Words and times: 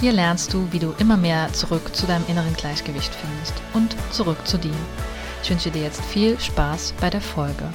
Hier 0.00 0.12
lernst 0.12 0.54
du, 0.54 0.72
wie 0.72 0.78
du 0.78 0.94
immer 0.98 1.18
mehr 1.18 1.52
zurück 1.52 1.94
zu 1.94 2.06
deinem 2.06 2.26
inneren 2.26 2.54
Gleichgewicht 2.54 3.14
findest 3.14 3.52
und 3.74 3.94
zurück 4.10 4.46
zu 4.46 4.56
dir. 4.56 4.72
Ich 5.42 5.50
wünsche 5.50 5.70
dir 5.70 5.82
jetzt 5.82 6.00
viel 6.02 6.40
Spaß 6.40 6.94
bei 7.02 7.10
der 7.10 7.20
Folge. 7.20 7.70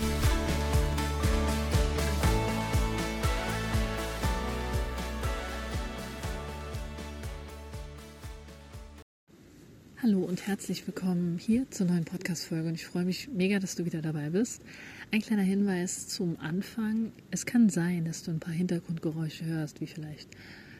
Hallo 10.01 10.23
und 10.23 10.47
herzlich 10.47 10.87
willkommen 10.87 11.37
hier 11.37 11.69
zur 11.69 11.85
neuen 11.85 12.05
Podcast-Folge 12.05 12.69
und 12.69 12.73
ich 12.73 12.87
freue 12.87 13.05
mich 13.05 13.27
mega, 13.27 13.59
dass 13.59 13.75
du 13.75 13.85
wieder 13.85 14.01
dabei 14.01 14.31
bist. 14.31 14.63
Ein 15.11 15.21
kleiner 15.21 15.43
Hinweis 15.43 16.07
zum 16.07 16.39
Anfang. 16.39 17.11
Es 17.29 17.45
kann 17.45 17.69
sein, 17.69 18.05
dass 18.05 18.23
du 18.23 18.31
ein 18.31 18.39
paar 18.39 18.53
Hintergrundgeräusche 18.53 19.45
hörst, 19.45 19.79
wie 19.79 19.87
vielleicht 19.87 20.29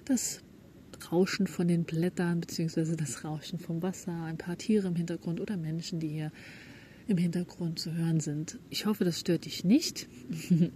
das 0.05 0.41
Rauschen 1.11 1.47
von 1.47 1.67
den 1.67 1.83
Blättern 1.83 2.41
beziehungsweise 2.41 2.95
das 2.95 3.23
Rauschen 3.23 3.59
vom 3.59 3.81
Wasser, 3.81 4.23
ein 4.23 4.37
paar 4.37 4.57
Tiere 4.57 4.87
im 4.87 4.95
Hintergrund 4.95 5.39
oder 5.39 5.57
Menschen, 5.57 5.99
die 5.99 6.09
hier 6.09 6.31
im 7.07 7.17
Hintergrund 7.17 7.79
zu 7.79 7.93
hören 7.93 8.19
sind. 8.19 8.57
Ich 8.69 8.85
hoffe, 8.85 9.05
das 9.05 9.19
stört 9.19 9.45
dich 9.45 9.63
nicht. 9.63 10.07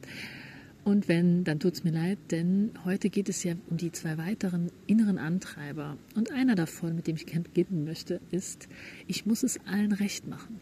Und 0.85 1.07
wenn, 1.07 1.43
dann 1.43 1.59
tut 1.59 1.73
es 1.73 1.83
mir 1.83 1.91
leid, 1.91 2.17
denn 2.31 2.71
heute 2.85 3.09
geht 3.09 3.29
es 3.29 3.43
ja 3.43 3.53
um 3.69 3.77
die 3.77 3.91
zwei 3.91 4.17
weiteren 4.17 4.71
inneren 4.87 5.17
Antreiber. 5.17 5.97
Und 6.15 6.31
einer 6.31 6.55
davon, 6.55 6.95
mit 6.95 7.05
dem 7.07 7.15
ich 7.15 7.25
beginnen 7.25 7.83
möchte, 7.83 8.21
ist, 8.31 8.69
ich 9.05 9.25
muss 9.25 9.43
es 9.43 9.59
allen 9.65 9.91
recht 9.91 10.27
machen. 10.27 10.61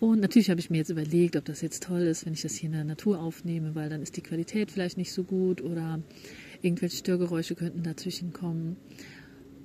Und 0.00 0.20
natürlich 0.20 0.50
habe 0.50 0.60
ich 0.60 0.68
mir 0.68 0.78
jetzt 0.78 0.90
überlegt, 0.90 1.36
ob 1.36 1.44
das 1.44 1.62
jetzt 1.62 1.84
toll 1.84 2.02
ist, 2.02 2.26
wenn 2.26 2.34
ich 2.34 2.42
das 2.42 2.54
hier 2.54 2.66
in 2.66 2.74
der 2.74 2.84
Natur 2.84 3.20
aufnehme, 3.20 3.74
weil 3.74 3.88
dann 3.88 4.02
ist 4.02 4.16
die 4.16 4.22
Qualität 4.22 4.70
vielleicht 4.70 4.98
nicht 4.98 5.12
so 5.12 5.22
gut 5.22 5.62
oder 5.62 6.00
irgendwelche 6.64 6.96
Störgeräusche 6.96 7.54
könnten 7.54 7.82
dazwischen 7.82 8.32
kommen. 8.32 8.76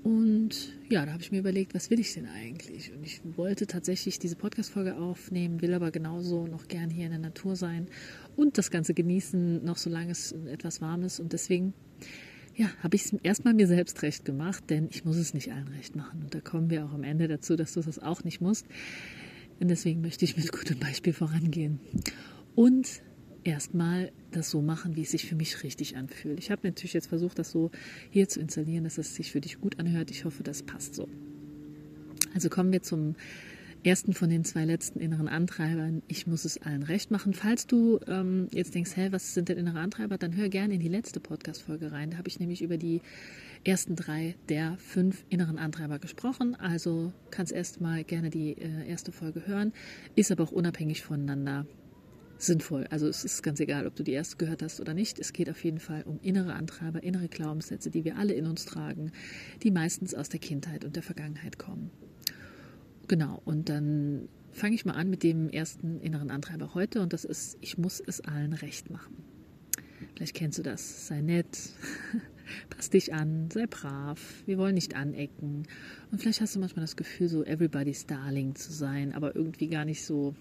Und 0.03 0.73
ja, 0.89 1.05
da 1.05 1.11
habe 1.11 1.21
ich 1.21 1.31
mir 1.31 1.39
überlegt, 1.39 1.73
was 1.73 1.89
will 1.89 1.99
ich 1.99 2.13
denn 2.13 2.25
eigentlich? 2.25 2.93
Und 2.93 3.03
ich 3.05 3.21
wollte 3.35 3.67
tatsächlich 3.67 4.17
diese 4.17 4.35
Podcast-Folge 4.35 4.95
aufnehmen, 4.95 5.61
will 5.61 5.73
aber 5.73 5.91
genauso 5.91 6.47
noch 6.47 6.67
gern 6.67 6.89
hier 6.89 7.05
in 7.05 7.11
der 7.11 7.19
Natur 7.19 7.55
sein 7.55 7.87
und 8.37 8.57
das 8.57 8.71
Ganze 8.71 8.93
genießen, 8.93 9.63
noch 9.63 9.77
solange 9.77 10.11
es 10.11 10.31
etwas 10.31 10.79
warm 10.79 11.03
ist. 11.03 11.19
Und 11.19 11.33
deswegen, 11.33 11.73
ja, 12.55 12.69
habe 12.81 12.95
ich 12.95 13.05
es 13.05 13.13
erstmal 13.23 13.53
mir 13.53 13.67
selbst 13.67 14.01
recht 14.01 14.23
gemacht, 14.23 14.63
denn 14.69 14.87
ich 14.89 15.03
muss 15.03 15.17
es 15.17 15.33
nicht 15.33 15.51
allen 15.51 15.67
recht 15.67 15.95
machen. 15.97 16.23
Und 16.23 16.33
da 16.33 16.39
kommen 16.39 16.69
wir 16.69 16.85
auch 16.85 16.93
am 16.93 17.03
Ende 17.03 17.27
dazu, 17.27 17.57
dass 17.57 17.73
du 17.73 17.81
das 17.81 17.99
auch 17.99 18.23
nicht 18.23 18.39
musst. 18.39 18.65
Und 19.59 19.67
deswegen 19.67 19.99
möchte 19.99 20.23
ich 20.23 20.37
mit 20.37 20.51
gutem 20.53 20.79
Beispiel 20.79 21.11
vorangehen. 21.11 21.81
Und 22.55 23.01
erstmal 23.43 24.11
das 24.31 24.49
so 24.49 24.61
machen, 24.61 24.95
wie 24.95 25.01
es 25.01 25.11
sich 25.11 25.27
für 25.27 25.35
mich 25.35 25.63
richtig 25.63 25.97
anfühlt. 25.97 26.39
Ich 26.39 26.51
habe 26.51 26.61
natürlich 26.67 26.93
jetzt 26.93 27.07
versucht, 27.07 27.39
das 27.39 27.51
so 27.51 27.71
hier 28.09 28.27
zu 28.27 28.39
installieren, 28.39 28.83
dass 28.83 28.97
es 28.97 29.15
sich 29.15 29.31
für 29.31 29.41
dich 29.41 29.59
gut 29.59 29.79
anhört. 29.79 30.11
Ich 30.11 30.25
hoffe, 30.25 30.43
das 30.43 30.63
passt 30.63 30.95
so. 30.95 31.07
Also 32.33 32.49
kommen 32.49 32.71
wir 32.71 32.83
zum 32.83 33.15
ersten 33.83 34.13
von 34.13 34.29
den 34.29 34.43
zwei 34.43 34.65
letzten 34.65 34.99
inneren 34.99 35.27
Antreibern. 35.27 36.01
Ich 36.07 36.27
muss 36.27 36.45
es 36.45 36.61
allen 36.61 36.83
recht 36.83 37.11
machen. 37.11 37.33
Falls 37.33 37.65
du 37.65 37.99
ähm, 38.07 38.47
jetzt 38.51 38.75
denkst, 38.75 38.91
hä, 38.95 39.07
was 39.11 39.33
sind 39.33 39.49
denn 39.49 39.57
innere 39.57 39.79
Antreiber, 39.79 40.17
dann 40.17 40.35
hör 40.35 40.49
gerne 40.49 40.73
in 40.73 40.79
die 40.79 40.89
letzte 40.89 41.19
Podcast-Folge 41.19 41.91
rein. 41.91 42.11
Da 42.11 42.17
habe 42.17 42.27
ich 42.27 42.39
nämlich 42.39 42.61
über 42.61 42.77
die 42.77 43.01
ersten 43.63 43.95
drei 43.95 44.35
der 44.49 44.77
fünf 44.77 45.23
inneren 45.29 45.57
Antreiber 45.57 45.99
gesprochen. 45.99 46.55
Also 46.55 47.13
kannst 47.31 47.53
erstmal 47.53 48.03
gerne 48.03 48.29
die 48.29 48.51
äh, 48.51 48.87
erste 48.87 49.11
Folge 49.11 49.47
hören, 49.47 49.73
ist 50.15 50.31
aber 50.31 50.43
auch 50.43 50.51
unabhängig 50.51 51.01
voneinander 51.01 51.65
sinnvoll. 52.39 52.87
Also 52.89 53.07
es 53.07 53.23
ist 53.23 53.43
ganz 53.43 53.59
egal, 53.59 53.85
ob 53.85 53.95
du 53.95 54.03
die 54.03 54.13
erste 54.13 54.37
gehört 54.37 54.63
hast 54.63 54.79
oder 54.79 54.93
nicht. 54.93 55.19
Es 55.19 55.33
geht 55.33 55.49
auf 55.49 55.63
jeden 55.63 55.79
Fall 55.79 56.03
um 56.03 56.19
innere 56.21 56.53
Antreiber, 56.53 57.03
innere 57.03 57.27
Glaubenssätze, 57.27 57.91
die 57.91 58.05
wir 58.05 58.17
alle 58.17 58.33
in 58.33 58.47
uns 58.47 58.65
tragen, 58.65 59.11
die 59.61 59.71
meistens 59.71 60.15
aus 60.15 60.29
der 60.29 60.39
Kindheit 60.39 60.85
und 60.85 60.95
der 60.95 61.03
Vergangenheit 61.03 61.59
kommen. 61.59 61.91
Genau, 63.07 63.41
und 63.45 63.69
dann 63.69 64.29
fange 64.51 64.75
ich 64.75 64.85
mal 64.85 64.93
an 64.93 65.09
mit 65.09 65.23
dem 65.23 65.49
ersten 65.49 65.99
inneren 65.99 66.31
Antreiber 66.31 66.73
heute 66.73 67.01
und 67.01 67.13
das 67.13 67.25
ist, 67.25 67.57
ich 67.61 67.77
muss 67.77 67.99
es 67.99 68.21
allen 68.21 68.53
recht 68.53 68.89
machen. 68.89 69.17
Vielleicht 70.15 70.35
kennst 70.35 70.59
du 70.59 70.63
das. 70.63 71.07
Sei 71.07 71.21
nett, 71.21 71.57
pass 72.69 72.89
dich 72.89 73.13
an, 73.13 73.49
sei 73.51 73.65
brav, 73.67 74.43
wir 74.45 74.57
wollen 74.57 74.75
nicht 74.75 74.95
anecken. 74.95 75.63
Und 76.11 76.19
vielleicht 76.19 76.41
hast 76.41 76.55
du 76.55 76.59
manchmal 76.59 76.83
das 76.83 76.95
Gefühl, 76.95 77.27
so 77.27 77.43
everybody's 77.43 78.05
darling 78.05 78.55
zu 78.55 78.71
sein, 78.71 79.13
aber 79.13 79.35
irgendwie 79.35 79.67
gar 79.67 79.85
nicht 79.85 80.05
so 80.05 80.35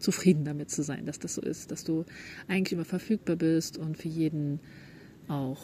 zufrieden 0.00 0.44
damit 0.44 0.70
zu 0.70 0.82
sein, 0.82 1.06
dass 1.06 1.18
das 1.18 1.34
so 1.34 1.42
ist, 1.42 1.70
dass 1.70 1.84
du 1.84 2.04
eigentlich 2.48 2.72
immer 2.72 2.84
verfügbar 2.84 3.36
bist 3.36 3.78
und 3.78 3.96
für 3.96 4.08
jeden 4.08 4.60
auch 5.28 5.60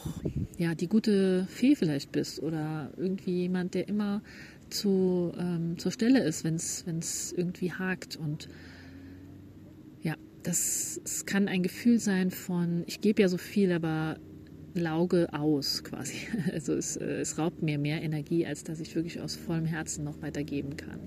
ja 0.57 0.75
die 0.75 0.87
gute 0.87 1.45
Fee 1.49 1.75
vielleicht 1.75 2.11
bist 2.11 2.41
oder 2.41 2.91
irgendwie 2.95 3.41
jemand, 3.41 3.73
der 3.73 3.87
immer 3.89 4.21
zu, 4.69 5.33
ähm, 5.37 5.77
zur 5.77 5.91
Stelle 5.91 6.23
ist, 6.23 6.43
wenn 6.43 6.55
es 6.55 7.33
irgendwie 7.35 7.71
hakt 7.71 8.15
und 8.15 8.49
ja, 10.01 10.15
das, 10.43 10.99
das 11.03 11.25
kann 11.25 11.47
ein 11.47 11.63
Gefühl 11.63 11.99
sein 11.99 12.31
von, 12.31 12.83
ich 12.87 13.01
gebe 13.01 13.21
ja 13.21 13.27
so 13.27 13.37
viel, 13.37 13.71
aber 13.71 14.17
lauge 14.73 15.33
aus 15.33 15.83
quasi. 15.83 16.15
Also 16.51 16.73
es, 16.73 16.97
äh, 16.97 17.19
es 17.21 17.37
raubt 17.37 17.61
mir 17.61 17.77
mehr 17.77 18.01
Energie, 18.01 18.45
als 18.45 18.63
dass 18.63 18.79
ich 18.79 18.95
wirklich 18.95 19.19
aus 19.21 19.35
vollem 19.35 19.65
Herzen 19.65 20.03
noch 20.03 20.21
weitergeben 20.21 20.77
kann. 20.77 20.99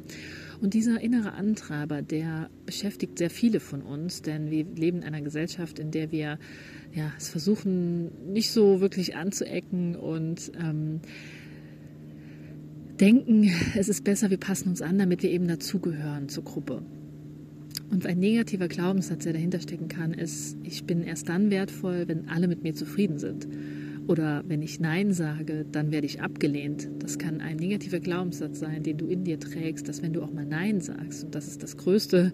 Und 0.61 0.75
dieser 0.75 1.01
innere 1.01 1.33
Antreiber, 1.33 2.03
der 2.03 2.51
beschäftigt 2.67 3.17
sehr 3.17 3.31
viele 3.31 3.61
von 3.61 3.81
uns, 3.81 4.21
denn 4.21 4.51
wir 4.51 4.65
leben 4.65 4.99
in 4.99 5.05
einer 5.05 5.23
Gesellschaft, 5.23 5.79
in 5.79 5.91
der 5.91 6.13
wir 6.13 6.39
ja, 6.93 7.13
es 7.17 7.29
versuchen, 7.29 8.33
nicht 8.33 8.51
so 8.51 8.81
wirklich 8.81 9.17
anzuecken 9.17 9.97
und 9.97 10.53
ähm, 10.61 11.01
denken, 13.01 13.51
es 13.77 13.89
ist 13.89 14.05
besser, 14.05 14.29
wir 14.29 14.37
passen 14.37 14.69
uns 14.69 14.83
an, 14.83 14.99
damit 14.99 15.23
wir 15.23 15.31
eben 15.31 15.49
dazugehören 15.49 16.29
zur 16.29 16.45
Gruppe. 16.45 16.83
Und 17.91 18.07
ein 18.07 18.19
negativer 18.19 18.69
Glaubenssatz, 18.69 19.25
der 19.25 19.33
dahinter 19.33 19.61
stecken 19.61 19.89
kann, 19.89 20.13
ist, 20.13 20.57
ich 20.63 20.85
bin 20.85 21.03
erst 21.03 21.29
dann 21.29 21.51
wertvoll, 21.51 22.07
wenn 22.07 22.29
alle 22.29 22.47
mit 22.47 22.63
mir 22.63 22.75
zufrieden 22.75 23.19
sind. 23.19 23.49
Oder 24.11 24.43
wenn 24.49 24.61
ich 24.61 24.81
Nein 24.81 25.13
sage, 25.13 25.65
dann 25.71 25.93
werde 25.93 26.05
ich 26.05 26.21
abgelehnt. 26.21 26.89
Das 26.99 27.17
kann 27.17 27.41
ein 27.41 27.59
negativer 27.59 28.01
Glaubenssatz 28.01 28.59
sein, 28.59 28.83
den 28.83 28.99
du 28.99 29.07
in 29.07 29.23
dir 29.23 29.39
trägst, 29.39 29.89
dass 29.89 30.03
wenn 30.03 30.13
du 30.13 30.23
auch 30.23 30.33
mal 30.33 30.45
Nein 30.45 30.81
sagst, 30.81 31.23
und 31.23 31.33
das 31.37 31.47
ist 31.47 31.63
das 31.63 31.77
größte, 31.77 32.33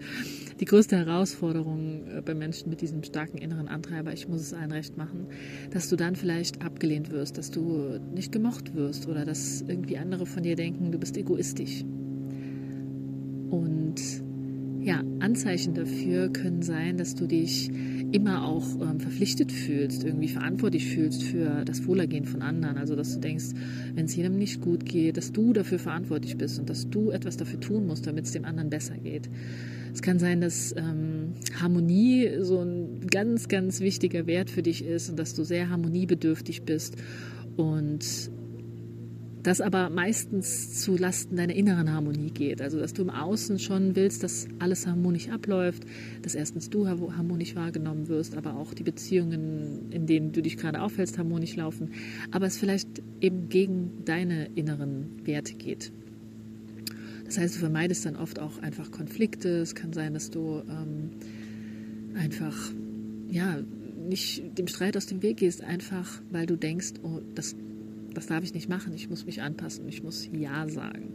die 0.58 0.64
größte 0.64 0.96
Herausforderung 0.96 2.06
äh, 2.06 2.22
bei 2.22 2.34
Menschen 2.34 2.70
mit 2.70 2.80
diesem 2.80 3.02
starken 3.02 3.36
inneren 3.36 3.68
Antreiber, 3.68 4.14
ich 4.14 4.26
muss 4.26 4.40
es 4.40 4.54
allen 4.54 4.72
recht 4.72 4.96
machen, 4.96 5.26
dass 5.70 5.90
du 5.90 5.96
dann 5.96 6.16
vielleicht 6.16 6.62
abgelehnt 6.64 7.10
wirst, 7.10 7.36
dass 7.36 7.50
du 7.50 8.00
nicht 8.14 8.32
gemocht 8.32 8.74
wirst 8.74 9.06
oder 9.06 9.26
dass 9.26 9.62
irgendwie 9.68 9.98
andere 9.98 10.24
von 10.24 10.44
dir 10.44 10.56
denken, 10.56 10.92
du 10.92 10.98
bist 10.98 11.18
egoistisch. 11.18 11.84
Und 13.50 14.00
ja, 14.80 15.02
Anzeichen 15.18 15.74
dafür 15.74 16.30
können 16.30 16.62
sein, 16.62 16.96
dass 16.96 17.16
du 17.16 17.26
dich 17.26 17.70
immer 18.16 18.46
auch 18.46 18.64
ähm, 18.80 18.98
verpflichtet 18.98 19.52
fühlst, 19.52 20.02
irgendwie 20.02 20.28
verantwortlich 20.28 20.86
fühlst 20.86 21.22
für 21.22 21.64
das 21.66 21.86
Wohlergehen 21.86 22.24
von 22.24 22.40
anderen. 22.40 22.78
Also 22.78 22.96
dass 22.96 23.12
du 23.12 23.20
denkst, 23.20 23.50
wenn 23.94 24.06
es 24.06 24.16
jedem 24.16 24.38
nicht 24.38 24.62
gut 24.62 24.86
geht, 24.86 25.18
dass 25.18 25.32
du 25.32 25.52
dafür 25.52 25.78
verantwortlich 25.78 26.38
bist 26.38 26.58
und 26.58 26.70
dass 26.70 26.88
du 26.88 27.10
etwas 27.10 27.36
dafür 27.36 27.60
tun 27.60 27.86
musst, 27.86 28.06
damit 28.06 28.24
es 28.24 28.32
dem 28.32 28.46
anderen 28.46 28.70
besser 28.70 28.96
geht. 28.96 29.28
Es 29.92 30.00
kann 30.00 30.18
sein, 30.18 30.40
dass 30.40 30.74
ähm, 30.76 31.34
Harmonie 31.60 32.30
so 32.40 32.60
ein 32.60 33.06
ganz, 33.06 33.48
ganz 33.48 33.80
wichtiger 33.80 34.26
Wert 34.26 34.48
für 34.48 34.62
dich 34.62 34.84
ist 34.84 35.10
und 35.10 35.18
dass 35.18 35.34
du 35.34 35.44
sehr 35.44 35.68
harmoniebedürftig 35.68 36.62
bist 36.62 36.96
und 37.56 38.30
das 39.46 39.60
aber 39.60 39.90
meistens 39.90 40.80
zu 40.82 40.96
Lasten 40.96 41.36
deiner 41.36 41.54
inneren 41.54 41.92
Harmonie 41.92 42.32
geht. 42.32 42.60
Also 42.60 42.80
dass 42.80 42.94
du 42.94 43.02
im 43.02 43.10
Außen 43.10 43.60
schon 43.60 43.94
willst, 43.94 44.24
dass 44.24 44.48
alles 44.58 44.88
harmonisch 44.88 45.28
abläuft, 45.28 45.84
dass 46.22 46.34
erstens 46.34 46.68
du 46.68 46.88
harmonisch 46.88 47.54
wahrgenommen 47.54 48.08
wirst, 48.08 48.36
aber 48.36 48.56
auch 48.56 48.74
die 48.74 48.82
Beziehungen, 48.82 49.92
in 49.92 50.06
denen 50.06 50.32
du 50.32 50.42
dich 50.42 50.56
gerade 50.56 50.82
aufhältst, 50.82 51.16
harmonisch 51.16 51.54
laufen, 51.54 51.90
aber 52.32 52.46
es 52.46 52.58
vielleicht 52.58 52.88
eben 53.20 53.48
gegen 53.48 54.04
deine 54.04 54.46
inneren 54.56 55.24
Werte 55.24 55.54
geht. 55.54 55.92
Das 57.24 57.38
heißt, 57.38 57.54
du 57.54 57.60
vermeidest 57.60 58.04
dann 58.04 58.16
oft 58.16 58.40
auch 58.40 58.58
einfach 58.58 58.90
Konflikte. 58.90 59.60
Es 59.60 59.76
kann 59.76 59.92
sein, 59.92 60.14
dass 60.14 60.30
du 60.30 60.62
ähm, 60.68 61.10
einfach 62.16 62.72
ja 63.28 63.60
nicht 64.08 64.58
dem 64.58 64.66
Streit 64.66 64.96
aus 64.96 65.06
dem 65.06 65.22
Weg 65.22 65.36
gehst, 65.38 65.62
einfach 65.62 66.20
weil 66.30 66.46
du 66.46 66.56
denkst, 66.56 66.94
oh, 67.02 67.20
das 67.34 67.54
das 68.16 68.26
darf 68.26 68.42
ich 68.42 68.54
nicht 68.54 68.68
machen, 68.68 68.92
ich 68.94 69.10
muss 69.10 69.26
mich 69.26 69.42
anpassen, 69.42 69.86
ich 69.88 70.02
muss 70.02 70.28
Ja 70.32 70.68
sagen. 70.68 71.12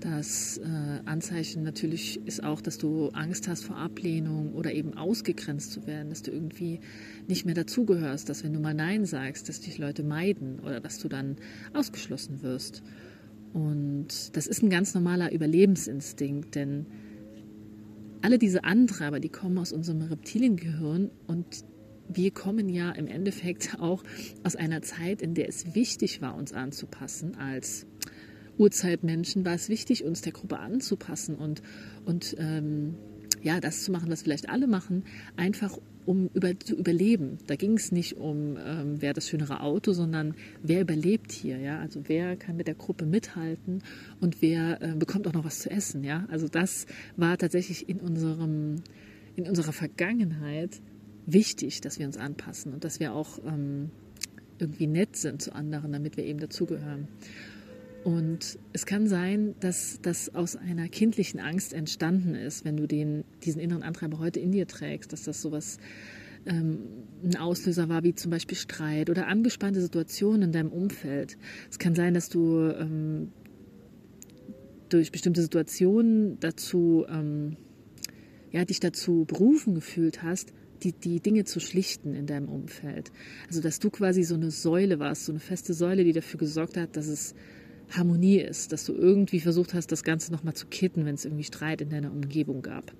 Das 0.00 0.58
äh, 0.58 1.00
Anzeichen 1.04 1.62
natürlich 1.62 2.20
ist 2.26 2.42
auch, 2.42 2.60
dass 2.60 2.76
du 2.76 3.10
Angst 3.10 3.46
hast 3.46 3.64
vor 3.64 3.76
Ablehnung 3.76 4.52
oder 4.52 4.72
eben 4.72 4.94
ausgegrenzt 4.94 5.70
zu 5.70 5.86
werden, 5.86 6.10
dass 6.10 6.22
du 6.22 6.32
irgendwie 6.32 6.80
nicht 7.28 7.46
mehr 7.46 7.54
dazugehörst, 7.54 8.28
dass 8.28 8.42
wenn 8.42 8.52
du 8.52 8.58
mal 8.58 8.74
Nein 8.74 9.04
sagst, 9.04 9.48
dass 9.48 9.60
dich 9.60 9.78
Leute 9.78 10.02
meiden 10.02 10.58
oder 10.58 10.80
dass 10.80 10.98
du 10.98 11.08
dann 11.08 11.36
ausgeschlossen 11.72 12.42
wirst. 12.42 12.82
Und 13.52 14.36
das 14.36 14.48
ist 14.48 14.62
ein 14.62 14.70
ganz 14.70 14.92
normaler 14.92 15.32
Überlebensinstinkt, 15.32 16.56
denn 16.56 16.86
alle 18.22 18.38
diese 18.38 18.64
Antreiber, 18.64 19.20
die 19.20 19.28
kommen 19.28 19.58
aus 19.58 19.72
unserem 19.72 20.02
Reptiliengehirn 20.02 21.10
und 21.28 21.64
wir 22.16 22.30
kommen 22.30 22.68
ja 22.68 22.90
im 22.92 23.06
Endeffekt 23.06 23.76
auch 23.80 24.02
aus 24.42 24.56
einer 24.56 24.82
Zeit, 24.82 25.22
in 25.22 25.34
der 25.34 25.48
es 25.48 25.74
wichtig 25.74 26.20
war, 26.22 26.34
uns 26.34 26.52
anzupassen 26.52 27.36
als 27.36 27.86
Urzeitmenschen 28.58 29.44
war 29.44 29.54
es 29.54 29.68
wichtig, 29.68 30.04
uns 30.04 30.20
der 30.20 30.32
Gruppe 30.32 30.58
anzupassen 30.58 31.36
und, 31.36 31.62
und 32.04 32.36
ähm, 32.38 32.94
ja, 33.42 33.60
das 33.60 33.82
zu 33.82 33.92
machen, 33.92 34.10
was 34.10 34.22
vielleicht 34.22 34.48
alle 34.48 34.66
machen, 34.66 35.04
einfach 35.36 35.78
um 36.04 36.30
über, 36.34 36.58
zu 36.58 36.76
überleben. 36.76 37.38
Da 37.46 37.56
ging 37.56 37.76
es 37.76 37.92
nicht 37.92 38.16
um, 38.16 38.56
ähm, 38.56 39.00
wer 39.00 39.12
das 39.12 39.28
schönere 39.28 39.60
Auto, 39.60 39.92
sondern 39.92 40.34
wer 40.62 40.80
überlebt 40.80 41.32
hier, 41.32 41.58
ja. 41.58 41.78
Also 41.78 42.02
wer 42.06 42.36
kann 42.36 42.56
mit 42.56 42.66
der 42.66 42.74
Gruppe 42.74 43.06
mithalten 43.06 43.82
und 44.20 44.42
wer 44.42 44.82
äh, 44.82 44.94
bekommt 44.94 45.26
auch 45.26 45.32
noch 45.32 45.44
was 45.44 45.60
zu 45.60 45.70
essen, 45.70 46.04
ja. 46.04 46.26
Also 46.28 46.48
das 46.48 46.86
war 47.16 47.38
tatsächlich 47.38 47.88
in 47.88 48.00
unserem, 48.00 48.76
in 49.36 49.48
unserer 49.48 49.72
Vergangenheit 49.72 50.80
wichtig, 51.26 51.80
dass 51.80 51.98
wir 51.98 52.06
uns 52.06 52.16
anpassen 52.16 52.72
und 52.72 52.84
dass 52.84 53.00
wir 53.00 53.12
auch 53.14 53.38
ähm, 53.44 53.90
irgendwie 54.58 54.86
nett 54.86 55.16
sind 55.16 55.42
zu 55.42 55.54
anderen, 55.54 55.92
damit 55.92 56.16
wir 56.16 56.24
eben 56.24 56.38
dazugehören. 56.38 57.08
Und 58.04 58.58
es 58.72 58.84
kann 58.84 59.06
sein, 59.06 59.54
dass 59.60 60.00
das 60.02 60.34
aus 60.34 60.56
einer 60.56 60.88
kindlichen 60.88 61.38
Angst 61.38 61.72
entstanden 61.72 62.34
ist, 62.34 62.64
wenn 62.64 62.76
du 62.76 62.86
den, 62.86 63.24
diesen 63.44 63.60
inneren 63.60 63.82
Antreiber 63.82 64.18
heute 64.18 64.40
in 64.40 64.50
dir 64.50 64.66
trägst, 64.66 65.12
dass 65.12 65.22
das 65.22 65.40
sowas 65.40 65.78
ähm, 66.46 66.78
ein 67.22 67.36
Auslöser 67.36 67.88
war, 67.88 68.02
wie 68.02 68.14
zum 68.14 68.32
Beispiel 68.32 68.56
Streit 68.56 69.08
oder 69.08 69.28
angespannte 69.28 69.80
Situationen 69.80 70.42
in 70.42 70.52
deinem 70.52 70.72
Umfeld. 70.72 71.38
Es 71.70 71.78
kann 71.78 71.94
sein, 71.94 72.14
dass 72.14 72.28
du 72.28 72.70
ähm, 72.70 73.30
durch 74.88 75.12
bestimmte 75.12 75.42
Situationen 75.42 76.40
dazu, 76.40 77.06
ähm, 77.08 77.56
ja, 78.50 78.64
dich 78.64 78.80
dazu 78.80 79.24
berufen 79.26 79.74
gefühlt 79.74 80.22
hast, 80.24 80.52
die, 80.82 80.92
die 80.92 81.20
Dinge 81.20 81.44
zu 81.44 81.60
schlichten 81.60 82.14
in 82.14 82.26
deinem 82.26 82.48
Umfeld. 82.48 83.12
Also, 83.48 83.60
dass 83.60 83.78
du 83.78 83.90
quasi 83.90 84.22
so 84.22 84.34
eine 84.34 84.50
Säule 84.50 84.98
warst, 84.98 85.26
so 85.26 85.32
eine 85.32 85.40
feste 85.40 85.74
Säule, 85.74 86.04
die 86.04 86.12
dafür 86.12 86.38
gesorgt 86.38 86.76
hat, 86.76 86.96
dass 86.96 87.06
es 87.06 87.34
Harmonie 87.90 88.40
ist, 88.40 88.72
dass 88.72 88.84
du 88.84 88.94
irgendwie 88.94 89.40
versucht 89.40 89.74
hast, 89.74 89.92
das 89.92 90.02
Ganze 90.02 90.32
nochmal 90.32 90.54
zu 90.54 90.66
kitten, 90.66 91.04
wenn 91.04 91.14
es 91.14 91.24
irgendwie 91.24 91.44
Streit 91.44 91.80
in 91.80 91.90
deiner 91.90 92.10
Umgebung 92.10 92.62
gab. 92.62 92.92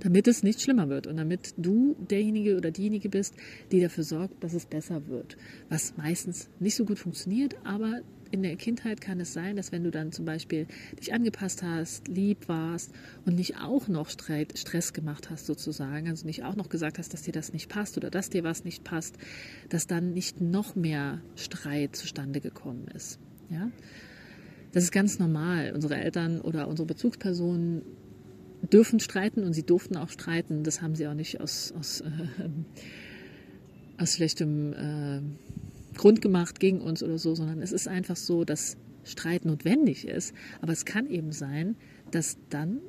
Damit 0.00 0.28
es 0.28 0.44
nicht 0.44 0.62
schlimmer 0.62 0.88
wird 0.88 1.08
und 1.08 1.16
damit 1.16 1.54
du 1.56 1.96
derjenige 2.08 2.56
oder 2.56 2.70
diejenige 2.70 3.08
bist, 3.08 3.34
die 3.72 3.80
dafür 3.80 4.04
sorgt, 4.04 4.44
dass 4.44 4.54
es 4.54 4.66
besser 4.66 5.08
wird. 5.08 5.36
Was 5.68 5.96
meistens 5.96 6.48
nicht 6.60 6.76
so 6.76 6.84
gut 6.84 7.00
funktioniert, 7.00 7.56
aber 7.64 8.02
in 8.30 8.42
der 8.42 8.56
Kindheit 8.56 9.00
kann 9.00 9.20
es 9.20 9.32
sein, 9.32 9.56
dass 9.56 9.72
wenn 9.72 9.84
du 9.84 9.90
dann 9.90 10.12
zum 10.12 10.24
Beispiel 10.24 10.66
dich 10.98 11.12
angepasst 11.12 11.62
hast, 11.62 12.08
lieb 12.08 12.48
warst 12.48 12.92
und 13.24 13.36
nicht 13.36 13.56
auch 13.56 13.88
noch 13.88 14.10
Stress 14.10 14.92
gemacht 14.92 15.30
hast 15.30 15.46
sozusagen, 15.46 16.08
also 16.08 16.26
nicht 16.26 16.44
auch 16.44 16.56
noch 16.56 16.68
gesagt 16.68 16.98
hast, 16.98 17.12
dass 17.12 17.22
dir 17.22 17.32
das 17.32 17.52
nicht 17.52 17.68
passt 17.68 17.96
oder 17.96 18.10
dass 18.10 18.30
dir 18.30 18.44
was 18.44 18.64
nicht 18.64 18.84
passt, 18.84 19.16
dass 19.68 19.86
dann 19.86 20.12
nicht 20.12 20.40
noch 20.40 20.74
mehr 20.74 21.20
Streit 21.36 21.96
zustande 21.96 22.40
gekommen 22.40 22.86
ist. 22.94 23.18
Ja? 23.50 23.70
Das 24.72 24.84
ist 24.84 24.92
ganz 24.92 25.18
normal. 25.18 25.72
Unsere 25.74 25.96
Eltern 25.96 26.40
oder 26.40 26.68
unsere 26.68 26.86
Bezugspersonen 26.86 27.82
dürfen 28.62 29.00
streiten 29.00 29.44
und 29.44 29.52
sie 29.52 29.62
durften 29.62 29.96
auch 29.96 30.10
streiten. 30.10 30.64
Das 30.64 30.82
haben 30.82 30.94
sie 30.94 31.06
auch 31.06 31.14
nicht 31.14 31.40
aus, 31.40 31.72
aus, 31.78 32.00
äh, 32.02 32.06
aus 34.02 34.14
schlechtem 34.14 34.72
äh, 34.72 35.20
Grund 35.98 36.22
gemacht 36.22 36.60
gegen 36.60 36.80
uns 36.80 37.02
oder 37.02 37.18
so, 37.18 37.34
sondern 37.34 37.60
es 37.60 37.72
ist 37.72 37.86
einfach 37.86 38.16
so, 38.16 38.44
dass 38.44 38.78
Streit 39.04 39.44
notwendig 39.44 40.06
ist. 40.06 40.34
Aber 40.62 40.72
es 40.72 40.86
kann 40.86 41.10
eben 41.10 41.32
sein, 41.32 41.76
dass 42.10 42.38
dann 42.48 42.80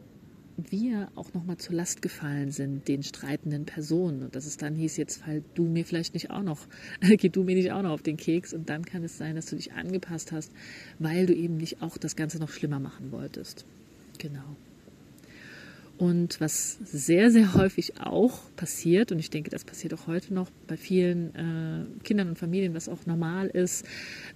wir 0.57 1.09
auch 1.15 1.33
nochmal 1.33 1.57
zur 1.57 1.75
Last 1.75 2.01
gefallen 2.01 2.51
sind, 2.51 2.88
den 2.88 3.03
streitenden 3.03 3.65
Personen. 3.65 4.23
Und 4.23 4.35
dass 4.35 4.45
es 4.45 4.57
dann 4.57 4.75
hieß, 4.75 4.97
jetzt 4.97 5.21
fall 5.21 5.44
du 5.53 5.63
mir 5.63 5.85
vielleicht 5.85 6.13
nicht 6.13 6.31
auch 6.31 6.44
noch, 6.44 6.67
geh 7.01 7.29
du 7.29 7.44
mir 7.44 7.56
nicht 7.56 7.71
auch 7.71 7.81
noch 7.81 7.91
auf 7.91 8.01
den 8.01 8.17
Keks. 8.17 8.53
Und 8.53 8.69
dann 8.69 8.85
kann 8.85 9.03
es 9.03 9.17
sein, 9.17 9.35
dass 9.35 9.47
du 9.47 9.56
dich 9.56 9.73
angepasst 9.73 10.31
hast, 10.31 10.51
weil 11.00 11.25
du 11.25 11.33
eben 11.33 11.57
nicht 11.57 11.81
auch 11.81 11.97
das 11.97 12.15
Ganze 12.15 12.39
noch 12.39 12.50
schlimmer 12.50 12.79
machen 12.79 13.11
wolltest. 13.11 13.65
Genau. 14.17 14.56
Und 15.99 16.39
was 16.39 16.79
sehr, 16.85 17.29
sehr 17.29 17.55
häufig 17.55 17.99
auch 17.99 18.39
passiert, 18.55 19.11
und 19.11 19.19
ich 19.19 19.29
denke, 19.29 19.49
das 19.49 19.65
passiert 19.65 19.93
auch 19.93 20.07
heute 20.07 20.33
noch 20.33 20.49
bei 20.65 20.77
vielen 20.77 21.35
äh, 21.35 22.03
Kindern 22.05 22.29
und 22.29 22.39
Familien, 22.39 22.73
was 22.73 22.87
auch 22.87 23.05
normal 23.05 23.47
ist, 23.47 23.85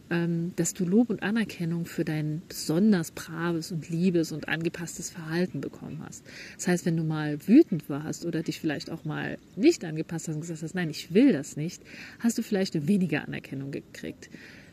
ähm, 0.10 0.51
dass 0.57 0.74
du 0.74 0.83
Lob 0.83 1.10
und 1.10 1.24
Anerkennung 1.24 1.86
für 1.86 2.04
dein 2.04 2.42
besonders 2.50 3.12
braves 3.12 3.71
und 3.71 3.89
liebes 3.89 4.33
und 4.33 4.50
angepasstes 4.50 5.10
Verhalten 5.10 5.62
bekommen 5.62 6.04
hast. 6.06 6.25
Das 6.57 6.68
heißt, 6.68 6.86
wenn 6.86 6.98
du 6.98 7.04
mal 7.06 7.48
wütend 7.48 7.88
warst 7.88 8.25
oder 8.25 8.44
dich 8.44 8.60
vielleicht 8.60 8.92
auch 8.92 9.06
mal 9.06 9.38
nicht 9.56 9.86
angepasst 9.86 10.27
hast 10.27 10.36
und 10.36 10.42
gesagt 10.42 10.63
hast, 10.63 10.75
nein, 10.75 10.89
ich 10.89 11.13
will 11.13 11.31
das 11.31 11.56
nicht, 11.56 11.81
hast 12.19 12.38
du 12.38 12.42
vielleicht 12.42 12.89
weniger 12.89 13.25
Anerkennung 13.25 13.71
gekriegt. 13.71 14.30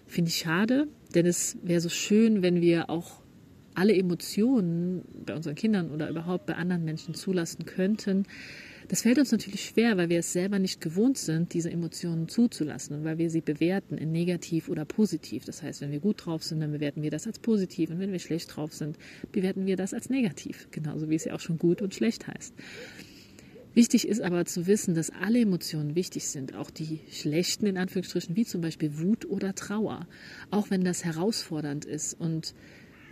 Finde 0.08 0.30
ich 0.30 0.38
schade, 0.38 0.88
denn 1.14 1.24
es 1.24 1.56
wäre 1.62 1.80
so 1.80 1.88
schön, 1.88 2.42
wenn 2.42 2.60
wir 2.60 2.90
auch 2.90 3.22
alle 3.74 3.94
Emotionen 3.94 5.02
bei 5.24 5.34
unseren 5.34 5.54
Kindern 5.54 5.90
oder 5.90 6.08
überhaupt 6.08 6.46
bei 6.46 6.54
anderen 6.54 6.84
Menschen 6.84 7.14
zulassen 7.14 7.64
könnten, 7.66 8.24
das 8.90 9.02
fällt 9.02 9.20
uns 9.20 9.30
natürlich 9.30 9.66
schwer, 9.66 9.96
weil 9.96 10.08
wir 10.08 10.18
es 10.18 10.32
selber 10.32 10.58
nicht 10.58 10.80
gewohnt 10.80 11.16
sind, 11.16 11.54
diese 11.54 11.70
Emotionen 11.70 12.26
zuzulassen 12.26 12.96
und 12.96 13.04
weil 13.04 13.18
wir 13.18 13.30
sie 13.30 13.40
bewerten 13.40 13.96
in 13.96 14.10
negativ 14.10 14.68
oder 14.68 14.84
positiv. 14.84 15.44
Das 15.44 15.62
heißt, 15.62 15.80
wenn 15.80 15.92
wir 15.92 16.00
gut 16.00 16.26
drauf 16.26 16.42
sind, 16.42 16.58
dann 16.58 16.72
bewerten 16.72 17.00
wir 17.00 17.12
das 17.12 17.28
als 17.28 17.38
positiv 17.38 17.90
und 17.90 18.00
wenn 18.00 18.10
wir 18.10 18.18
schlecht 18.18 18.56
drauf 18.56 18.74
sind, 18.74 18.98
bewerten 19.30 19.64
wir 19.64 19.76
das 19.76 19.94
als 19.94 20.10
negativ. 20.10 20.66
Genauso 20.72 21.08
wie 21.08 21.14
es 21.14 21.24
ja 21.24 21.34
auch 21.34 21.40
schon 21.40 21.56
gut 21.56 21.82
und 21.82 21.94
schlecht 21.94 22.26
heißt. 22.26 22.52
Wichtig 23.74 24.08
ist 24.08 24.20
aber 24.20 24.44
zu 24.46 24.66
wissen, 24.66 24.96
dass 24.96 25.10
alle 25.10 25.40
Emotionen 25.40 25.94
wichtig 25.94 26.26
sind, 26.26 26.56
auch 26.56 26.70
die 26.70 26.98
schlechten 27.12 27.66
in 27.66 27.78
Anführungsstrichen, 27.78 28.34
wie 28.34 28.44
zum 28.44 28.60
Beispiel 28.60 28.98
Wut 28.98 29.24
oder 29.30 29.54
Trauer, 29.54 30.08
auch 30.50 30.70
wenn 30.70 30.82
das 30.82 31.04
herausfordernd 31.04 31.84
ist 31.84 32.14
und 32.14 32.54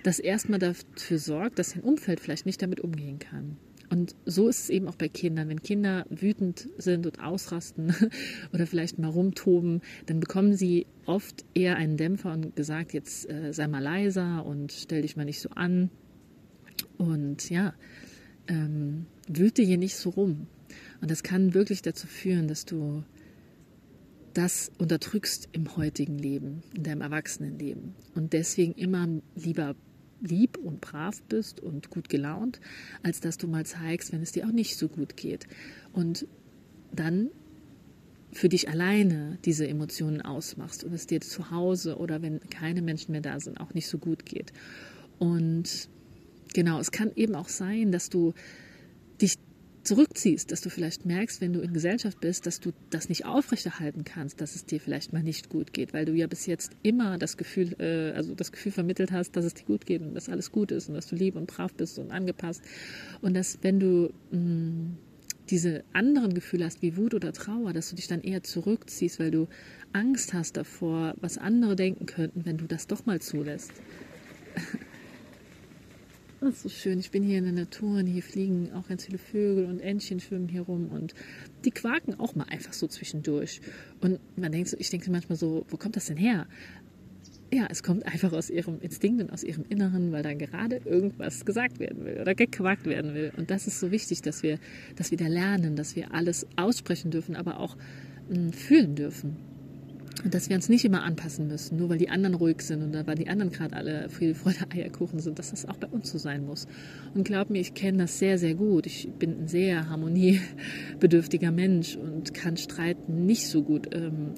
das 0.08 0.18
erstmal 0.18 0.58
dafür 0.58 1.18
sorgt, 1.18 1.58
dass 1.58 1.74
dein 1.74 1.82
Umfeld 1.82 2.18
vielleicht 2.18 2.46
nicht 2.46 2.62
damit 2.62 2.80
umgehen 2.80 3.18
kann. 3.18 3.58
Und 3.90 4.16
so 4.24 4.48
ist 4.48 4.64
es 4.64 4.70
eben 4.70 4.88
auch 4.88 4.94
bei 4.94 5.08
Kindern. 5.08 5.50
Wenn 5.50 5.62
Kinder 5.62 6.06
wütend 6.08 6.66
sind 6.78 7.06
und 7.06 7.20
ausrasten 7.20 7.94
oder 8.54 8.66
vielleicht 8.66 8.98
mal 8.98 9.10
rumtoben, 9.10 9.82
dann 10.06 10.18
bekommen 10.18 10.54
sie 10.54 10.86
oft 11.04 11.44
eher 11.52 11.76
einen 11.76 11.98
Dämpfer 11.98 12.32
und 12.32 12.56
gesagt, 12.56 12.94
jetzt 12.94 13.28
äh, 13.28 13.52
sei 13.52 13.68
mal 13.68 13.82
leiser 13.82 14.46
und 14.46 14.72
stell 14.72 15.02
dich 15.02 15.16
mal 15.16 15.26
nicht 15.26 15.40
so 15.40 15.50
an. 15.50 15.90
Und 16.96 17.50
ja, 17.50 17.74
ähm, 18.46 19.04
wüte 19.28 19.62
hier 19.62 19.78
nicht 19.78 19.96
so 19.96 20.08
rum. 20.08 20.46
Und 21.02 21.10
das 21.10 21.22
kann 21.22 21.52
wirklich 21.52 21.82
dazu 21.82 22.06
führen, 22.06 22.48
dass 22.48 22.64
du 22.64 23.04
das 24.32 24.70
unterdrückst 24.78 25.50
im 25.52 25.76
heutigen 25.76 26.18
Leben, 26.18 26.62
in 26.74 26.82
deinem 26.82 27.02
Erwachsenenleben. 27.02 27.94
Und 28.14 28.32
deswegen 28.32 28.72
immer 28.72 29.06
lieber 29.34 29.74
lieb 30.20 30.56
und 30.58 30.80
brav 30.80 31.22
bist 31.28 31.60
und 31.60 31.90
gut 31.90 32.08
gelaunt, 32.08 32.60
als 33.02 33.20
dass 33.20 33.38
du 33.38 33.46
mal 33.46 33.64
zeigst, 33.64 34.12
wenn 34.12 34.22
es 34.22 34.32
dir 34.32 34.46
auch 34.46 34.52
nicht 34.52 34.76
so 34.76 34.88
gut 34.88 35.16
geht. 35.16 35.46
Und 35.92 36.26
dann 36.92 37.30
für 38.32 38.48
dich 38.48 38.68
alleine 38.68 39.38
diese 39.44 39.66
Emotionen 39.66 40.20
ausmachst 40.20 40.84
und 40.84 40.92
es 40.92 41.06
dir 41.06 41.20
zu 41.20 41.50
Hause 41.50 41.96
oder 41.96 42.22
wenn 42.22 42.40
keine 42.50 42.82
Menschen 42.82 43.12
mehr 43.12 43.20
da 43.20 43.40
sind, 43.40 43.60
auch 43.60 43.74
nicht 43.74 43.88
so 43.88 43.98
gut 43.98 44.26
geht. 44.26 44.52
Und 45.18 45.88
genau, 46.54 46.78
es 46.78 46.90
kann 46.90 47.10
eben 47.16 47.34
auch 47.34 47.48
sein, 47.48 47.90
dass 47.90 48.10
du 48.10 48.34
dich 49.20 49.38
zurückziehst, 49.82 50.50
dass 50.52 50.60
du 50.60 50.70
vielleicht 50.70 51.06
merkst, 51.06 51.40
wenn 51.40 51.52
du 51.52 51.60
in 51.60 51.72
Gesellschaft 51.72 52.20
bist, 52.20 52.46
dass 52.46 52.60
du 52.60 52.72
das 52.90 53.08
nicht 53.08 53.24
aufrechterhalten 53.26 54.04
kannst, 54.04 54.40
dass 54.40 54.54
es 54.54 54.64
dir 54.64 54.80
vielleicht 54.80 55.12
mal 55.12 55.22
nicht 55.22 55.48
gut 55.48 55.72
geht, 55.72 55.92
weil 55.92 56.04
du 56.04 56.12
ja 56.12 56.26
bis 56.26 56.46
jetzt 56.46 56.72
immer 56.82 57.18
das 57.18 57.36
Gefühl, 57.36 57.74
äh, 57.78 58.12
also 58.14 58.34
das 58.34 58.52
Gefühl 58.52 58.72
vermittelt 58.72 59.12
hast, 59.12 59.36
dass 59.36 59.44
es 59.44 59.54
dir 59.54 59.64
gut 59.64 59.86
geht 59.86 60.02
und 60.02 60.14
dass 60.14 60.28
alles 60.28 60.52
gut 60.52 60.72
ist 60.72 60.88
und 60.88 60.94
dass 60.94 61.06
du 61.06 61.16
lieb 61.16 61.36
und 61.36 61.46
brav 61.46 61.72
bist 61.74 61.98
und 61.98 62.10
angepasst 62.10 62.62
und 63.20 63.34
dass 63.34 63.58
wenn 63.62 63.80
du 63.80 64.12
mh, 64.30 64.38
mm, 64.38 64.98
diese 65.50 65.84
anderen 65.92 66.34
Gefühle 66.34 66.66
hast, 66.66 66.82
wie 66.82 66.96
Wut 66.96 67.14
oder 67.14 67.32
Trauer, 67.32 67.72
dass 67.72 67.90
du 67.90 67.96
dich 67.96 68.06
dann 68.06 68.20
eher 68.20 68.42
zurückziehst, 68.42 69.18
weil 69.18 69.30
du 69.30 69.48
Angst 69.92 70.34
hast 70.34 70.56
davor, 70.56 71.14
was 71.20 71.38
andere 71.38 71.74
denken 71.74 72.06
könnten, 72.06 72.44
wenn 72.44 72.58
du 72.58 72.66
das 72.66 72.86
doch 72.86 73.06
mal 73.06 73.20
zulässt. 73.20 73.72
Das 76.40 76.50
ist 76.50 76.62
so 76.62 76.68
schön. 76.68 77.00
Ich 77.00 77.10
bin 77.10 77.24
hier 77.24 77.38
in 77.38 77.44
der 77.44 77.52
Natur 77.52 77.98
und 77.98 78.06
hier 78.06 78.22
fliegen 78.22 78.72
auch 78.72 78.86
ganz 78.88 79.04
viele 79.04 79.18
Vögel 79.18 79.64
und 79.66 79.80
Entchen 79.80 80.20
schwimmen 80.20 80.48
hier 80.48 80.62
rum 80.62 80.88
und 80.88 81.14
die 81.64 81.72
quaken 81.72 82.20
auch 82.20 82.36
mal 82.36 82.46
einfach 82.48 82.72
so 82.72 82.86
zwischendurch. 82.86 83.60
Und 84.00 84.20
man 84.36 84.52
denkt 84.52 84.76
ich 84.78 84.90
denke 84.90 85.10
manchmal 85.10 85.36
so, 85.36 85.66
wo 85.68 85.76
kommt 85.76 85.96
das 85.96 86.06
denn 86.06 86.16
her? 86.16 86.46
ja, 87.52 87.66
es 87.70 87.82
kommt 87.82 88.06
einfach 88.06 88.32
aus 88.32 88.50
ihrem 88.50 88.80
Instinkt 88.80 89.22
und 89.22 89.30
aus 89.30 89.42
ihrem 89.42 89.64
Inneren, 89.68 90.12
weil 90.12 90.22
da 90.22 90.34
gerade 90.34 90.80
irgendwas 90.84 91.44
gesagt 91.44 91.78
werden 91.78 92.04
will 92.04 92.20
oder 92.20 92.34
gequakt 92.34 92.84
werden 92.84 93.14
will. 93.14 93.32
Und 93.36 93.50
das 93.50 93.66
ist 93.66 93.80
so 93.80 93.90
wichtig, 93.90 94.22
dass 94.22 94.42
wir, 94.42 94.58
dass 94.96 95.10
wir 95.10 95.18
da 95.18 95.28
lernen, 95.28 95.76
dass 95.76 95.96
wir 95.96 96.12
alles 96.12 96.46
aussprechen 96.56 97.10
dürfen, 97.10 97.36
aber 97.36 97.60
auch 97.60 97.76
mh, 98.28 98.36
hm, 98.36 98.52
fühlen 98.52 98.94
dürfen. 98.94 99.36
Und 100.24 100.34
dass 100.34 100.48
wir 100.48 100.56
uns 100.56 100.68
nicht 100.68 100.84
immer 100.84 101.04
anpassen 101.04 101.46
müssen, 101.46 101.78
nur 101.78 101.90
weil 101.90 101.98
die 101.98 102.08
anderen 102.08 102.34
ruhig 102.34 102.62
sind 102.62 102.82
und 102.82 103.06
weil 103.06 103.14
die 103.14 103.28
anderen 103.28 103.52
gerade 103.52 103.76
alle 103.76 104.08
viel 104.08 104.34
Freude 104.34 104.58
Eierkuchen 104.74 105.20
sind, 105.20 105.38
dass 105.38 105.50
das 105.50 105.66
auch 105.66 105.76
bei 105.76 105.86
uns 105.86 106.10
so 106.10 106.18
sein 106.18 106.44
muss. 106.44 106.66
Und 107.14 107.24
glaub 107.24 107.50
mir, 107.50 107.60
ich 107.60 107.74
kenne 107.74 107.98
das 107.98 108.18
sehr, 108.18 108.38
sehr 108.38 108.54
gut. 108.54 108.86
Ich 108.86 109.08
bin 109.18 109.42
ein 109.42 109.48
sehr 109.48 109.88
harmoniebedürftiger 109.88 111.52
Mensch 111.52 111.96
und 111.96 112.34
kann 112.34 112.56
Streiten 112.56 113.26
nicht 113.26 113.46
so 113.46 113.62
gut 113.62 113.94
ähm, 113.94 114.34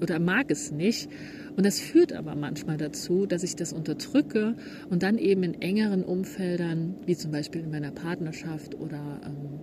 oder 0.00 0.18
mag 0.18 0.50
es 0.50 0.70
nicht. 0.70 1.08
Und 1.56 1.64
das 1.64 1.78
führt 1.78 2.12
aber 2.12 2.34
manchmal 2.34 2.76
dazu, 2.76 3.26
dass 3.26 3.42
ich 3.42 3.54
das 3.54 3.72
unterdrücke 3.72 4.56
und 4.90 5.02
dann 5.02 5.18
eben 5.18 5.42
in 5.44 5.60
engeren 5.62 6.02
Umfeldern, 6.02 6.96
wie 7.06 7.16
zum 7.16 7.30
Beispiel 7.30 7.62
in 7.62 7.70
meiner 7.70 7.92
Partnerschaft 7.92 8.74
oder 8.74 9.20
ähm, 9.24 9.60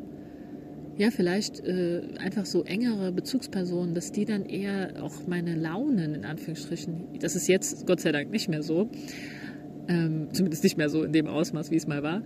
ja, 0.97 1.09
vielleicht 1.09 1.59
äh, 1.61 2.01
einfach 2.19 2.45
so 2.45 2.63
engere 2.63 3.11
Bezugspersonen, 3.11 3.95
dass 3.95 4.11
die 4.11 4.25
dann 4.25 4.45
eher 4.45 5.01
auch 5.01 5.27
meine 5.27 5.55
Launen 5.55 6.15
in 6.15 6.25
Anführungsstrichen, 6.25 7.19
das 7.19 7.35
ist 7.35 7.47
jetzt 7.47 7.87
Gott 7.87 8.01
sei 8.01 8.11
Dank 8.11 8.29
nicht 8.31 8.49
mehr 8.49 8.61
so, 8.61 8.89
ähm, 9.87 10.29
zumindest 10.31 10.63
nicht 10.63 10.77
mehr 10.77 10.89
so 10.89 11.03
in 11.03 11.13
dem 11.13 11.27
Ausmaß, 11.27 11.71
wie 11.71 11.75
es 11.75 11.87
mal 11.87 12.03
war, 12.03 12.23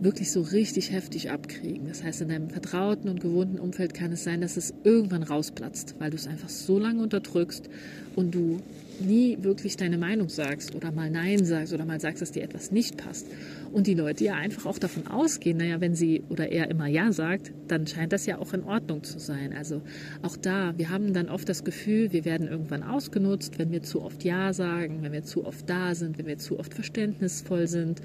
wirklich 0.00 0.30
so 0.32 0.40
richtig 0.40 0.92
heftig 0.92 1.30
abkriegen. 1.30 1.86
Das 1.86 2.02
heißt, 2.02 2.22
in 2.22 2.28
deinem 2.28 2.50
vertrauten 2.50 3.08
und 3.08 3.20
gewohnten 3.20 3.58
Umfeld 3.58 3.94
kann 3.94 4.12
es 4.12 4.24
sein, 4.24 4.40
dass 4.40 4.56
es 4.56 4.74
irgendwann 4.84 5.22
rausplatzt, 5.22 5.96
weil 5.98 6.10
du 6.10 6.16
es 6.16 6.26
einfach 6.26 6.48
so 6.48 6.78
lange 6.78 7.02
unterdrückst 7.02 7.68
und 8.16 8.34
du 8.34 8.60
nie 9.00 9.38
wirklich 9.40 9.76
deine 9.76 9.98
Meinung 9.98 10.28
sagst 10.28 10.74
oder 10.74 10.92
mal 10.92 11.10
Nein 11.10 11.44
sagst 11.44 11.72
oder 11.72 11.84
mal 11.84 12.00
sagst, 12.00 12.22
dass 12.22 12.32
dir 12.32 12.42
etwas 12.42 12.70
nicht 12.70 12.96
passt. 12.96 13.26
Und 13.72 13.86
die 13.86 13.94
Leute 13.94 14.24
ja 14.24 14.34
einfach 14.34 14.66
auch 14.66 14.78
davon 14.78 15.06
ausgehen, 15.06 15.58
naja, 15.58 15.80
wenn 15.80 15.94
sie 15.94 16.22
oder 16.28 16.50
er 16.50 16.70
immer 16.70 16.86
Ja 16.86 17.12
sagt, 17.12 17.52
dann 17.68 17.86
scheint 17.86 18.12
das 18.12 18.26
ja 18.26 18.38
auch 18.38 18.52
in 18.52 18.62
Ordnung 18.64 19.02
zu 19.02 19.18
sein. 19.18 19.52
Also 19.52 19.82
auch 20.22 20.36
da, 20.36 20.74
wir 20.76 20.90
haben 20.90 21.12
dann 21.12 21.28
oft 21.28 21.48
das 21.48 21.64
Gefühl, 21.64 22.12
wir 22.12 22.24
werden 22.24 22.48
irgendwann 22.48 22.82
ausgenutzt, 22.82 23.58
wenn 23.58 23.72
wir 23.72 23.82
zu 23.82 24.02
oft 24.02 24.24
Ja 24.24 24.52
sagen, 24.52 25.02
wenn 25.02 25.12
wir 25.12 25.24
zu 25.24 25.44
oft 25.44 25.68
da 25.68 25.94
sind, 25.94 26.18
wenn 26.18 26.26
wir 26.26 26.38
zu 26.38 26.58
oft 26.58 26.74
verständnisvoll 26.74 27.66
sind 27.66 28.00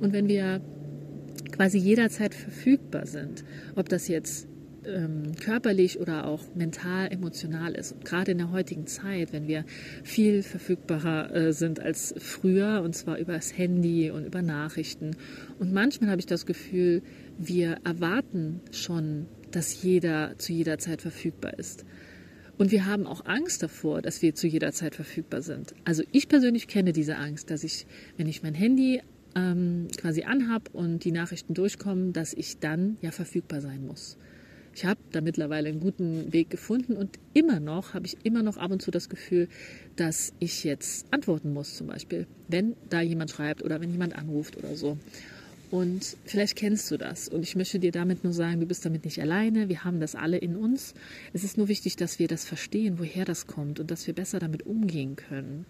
und 0.00 0.12
wenn 0.12 0.28
wir 0.28 0.60
quasi 1.52 1.78
jederzeit 1.78 2.34
verfügbar 2.34 3.06
sind. 3.06 3.44
Ob 3.76 3.88
das 3.88 4.08
jetzt 4.08 4.46
ähm, 4.90 5.34
körperlich 5.40 6.00
oder 6.00 6.26
auch 6.26 6.42
mental, 6.54 7.12
emotional 7.12 7.74
ist. 7.74 7.92
Und 7.92 8.04
gerade 8.04 8.32
in 8.32 8.38
der 8.38 8.50
heutigen 8.50 8.86
Zeit, 8.86 9.32
wenn 9.32 9.48
wir 9.48 9.64
viel 10.02 10.42
verfügbarer 10.42 11.34
äh, 11.34 11.52
sind 11.52 11.80
als 11.80 12.14
früher, 12.18 12.82
und 12.82 12.94
zwar 12.94 13.18
über 13.18 13.32
das 13.32 13.56
Handy 13.56 14.10
und 14.10 14.24
über 14.24 14.42
Nachrichten. 14.42 15.16
Und 15.58 15.72
manchmal 15.72 16.10
habe 16.10 16.20
ich 16.20 16.26
das 16.26 16.46
Gefühl, 16.46 17.02
wir 17.38 17.78
erwarten 17.84 18.60
schon, 18.70 19.26
dass 19.50 19.82
jeder 19.82 20.34
zu 20.38 20.52
jeder 20.52 20.78
Zeit 20.78 21.02
verfügbar 21.02 21.58
ist. 21.58 21.84
Und 22.58 22.72
wir 22.72 22.84
haben 22.84 23.06
auch 23.06 23.24
Angst 23.24 23.62
davor, 23.62 24.02
dass 24.02 24.20
wir 24.20 24.34
zu 24.34 24.46
jeder 24.46 24.72
Zeit 24.72 24.94
verfügbar 24.94 25.40
sind. 25.40 25.74
Also 25.84 26.02
ich 26.12 26.28
persönlich 26.28 26.68
kenne 26.68 26.92
diese 26.92 27.16
Angst, 27.16 27.50
dass 27.50 27.64
ich, 27.64 27.86
wenn 28.18 28.28
ich 28.28 28.42
mein 28.42 28.52
Handy 28.52 29.00
ähm, 29.34 29.88
quasi 29.96 30.24
anhab 30.24 30.68
und 30.74 31.04
die 31.04 31.12
Nachrichten 31.12 31.54
durchkommen, 31.54 32.12
dass 32.12 32.34
ich 32.34 32.58
dann 32.58 32.98
ja 33.00 33.12
verfügbar 33.12 33.60
sein 33.60 33.86
muss. 33.86 34.18
Ich 34.74 34.84
habe 34.84 35.00
da 35.12 35.20
mittlerweile 35.20 35.68
einen 35.68 35.80
guten 35.80 36.32
Weg 36.32 36.48
gefunden 36.48 36.96
und 36.96 37.18
immer 37.34 37.60
noch 37.60 37.94
habe 37.94 38.06
ich 38.06 38.16
immer 38.22 38.42
noch 38.42 38.56
ab 38.56 38.70
und 38.70 38.80
zu 38.80 38.90
das 38.90 39.08
Gefühl, 39.08 39.48
dass 39.96 40.32
ich 40.38 40.64
jetzt 40.64 41.06
antworten 41.12 41.52
muss, 41.52 41.76
zum 41.76 41.88
Beispiel, 41.88 42.26
wenn 42.48 42.76
da 42.88 43.00
jemand 43.00 43.30
schreibt 43.30 43.62
oder 43.62 43.80
wenn 43.80 43.90
jemand 43.90 44.16
anruft 44.16 44.56
oder 44.56 44.76
so. 44.76 44.96
Und 45.70 46.16
vielleicht 46.24 46.56
kennst 46.56 46.90
du 46.90 46.96
das. 46.96 47.28
Und 47.28 47.42
ich 47.42 47.54
möchte 47.54 47.78
dir 47.78 47.92
damit 47.92 48.24
nur 48.24 48.32
sagen, 48.32 48.58
du 48.58 48.66
bist 48.66 48.84
damit 48.84 49.04
nicht 49.04 49.20
alleine. 49.20 49.68
Wir 49.68 49.84
haben 49.84 50.00
das 50.00 50.16
alle 50.16 50.36
in 50.36 50.56
uns. 50.56 50.94
Es 51.32 51.44
ist 51.44 51.58
nur 51.58 51.68
wichtig, 51.68 51.94
dass 51.96 52.18
wir 52.18 52.26
das 52.26 52.44
verstehen, 52.44 52.98
woher 52.98 53.24
das 53.24 53.46
kommt 53.46 53.78
und 53.78 53.90
dass 53.90 54.06
wir 54.06 54.14
besser 54.14 54.40
damit 54.40 54.66
umgehen 54.66 55.14
können. 55.14 55.66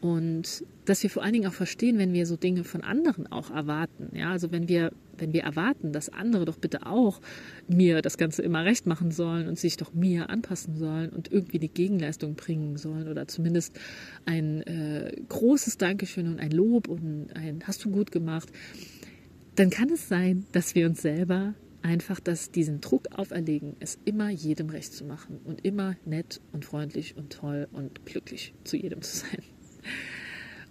Und 0.00 0.64
dass 0.84 1.02
wir 1.02 1.10
vor 1.10 1.22
allen 1.22 1.32
Dingen 1.32 1.48
auch 1.48 1.54
verstehen, 1.54 1.98
wenn 1.98 2.12
wir 2.12 2.26
so 2.26 2.36
Dinge 2.36 2.64
von 2.64 2.82
anderen 2.82 3.26
auch 3.26 3.50
erwarten. 3.50 4.14
Ja, 4.14 4.30
also 4.30 4.52
wenn 4.52 4.68
wir, 4.68 4.92
wenn 5.16 5.32
wir 5.32 5.42
erwarten, 5.42 5.92
dass 5.92 6.10
andere 6.10 6.44
doch 6.44 6.58
bitte 6.58 6.86
auch 6.86 7.20
mir 7.66 8.02
das 8.02 8.18
Ganze 8.18 8.42
immer 8.42 8.64
recht 8.64 8.86
machen 8.86 9.10
sollen 9.10 9.48
und 9.48 9.58
sich 9.58 9.76
doch 9.78 9.94
mir 9.94 10.28
anpassen 10.28 10.76
sollen 10.76 11.10
und 11.10 11.32
irgendwie 11.32 11.58
die 11.58 11.70
Gegenleistung 11.70 12.34
bringen 12.34 12.76
sollen 12.76 13.08
oder 13.08 13.26
zumindest 13.26 13.78
ein 14.26 14.62
äh, 14.62 15.16
großes 15.28 15.78
Dankeschön 15.78 16.28
und 16.28 16.40
ein 16.40 16.50
Lob 16.50 16.88
und 16.88 17.28
ein 17.34 17.62
Hast 17.66 17.84
du 17.84 17.90
gut 17.90 18.12
gemacht, 18.12 18.50
dann 19.56 19.70
kann 19.70 19.88
es 19.88 20.08
sein, 20.08 20.44
dass 20.52 20.74
wir 20.74 20.86
uns 20.86 21.00
selber 21.00 21.54
einfach 21.82 22.20
das, 22.20 22.50
diesen 22.50 22.80
Druck 22.80 23.08
auferlegen, 23.16 23.76
es 23.80 23.98
immer 24.04 24.28
jedem 24.28 24.70
recht 24.70 24.92
zu 24.92 25.04
machen 25.04 25.40
und 25.44 25.64
immer 25.64 25.96
nett 26.04 26.40
und 26.52 26.64
freundlich 26.64 27.16
und 27.16 27.32
toll 27.32 27.68
und 27.72 28.04
glücklich 28.04 28.54
zu 28.64 28.76
jedem 28.76 29.02
zu 29.02 29.16
sein. 29.16 29.55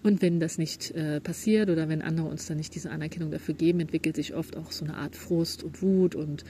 Und 0.03 0.21
wenn 0.21 0.39
das 0.39 0.57
nicht 0.57 0.91
äh, 0.91 1.19
passiert 1.19 1.69
oder 1.69 1.89
wenn 1.89 2.01
andere 2.01 2.27
uns 2.27 2.45
dann 2.45 2.57
nicht 2.57 2.75
diese 2.75 2.91
Anerkennung 2.91 3.31
dafür 3.31 3.55
geben, 3.55 3.79
entwickelt 3.79 4.15
sich 4.15 4.35
oft 4.35 4.55
auch 4.55 4.71
so 4.71 4.85
eine 4.85 4.97
Art 4.97 5.15
Frust 5.15 5.63
und 5.63 5.81
Wut 5.81 6.13
und 6.13 6.43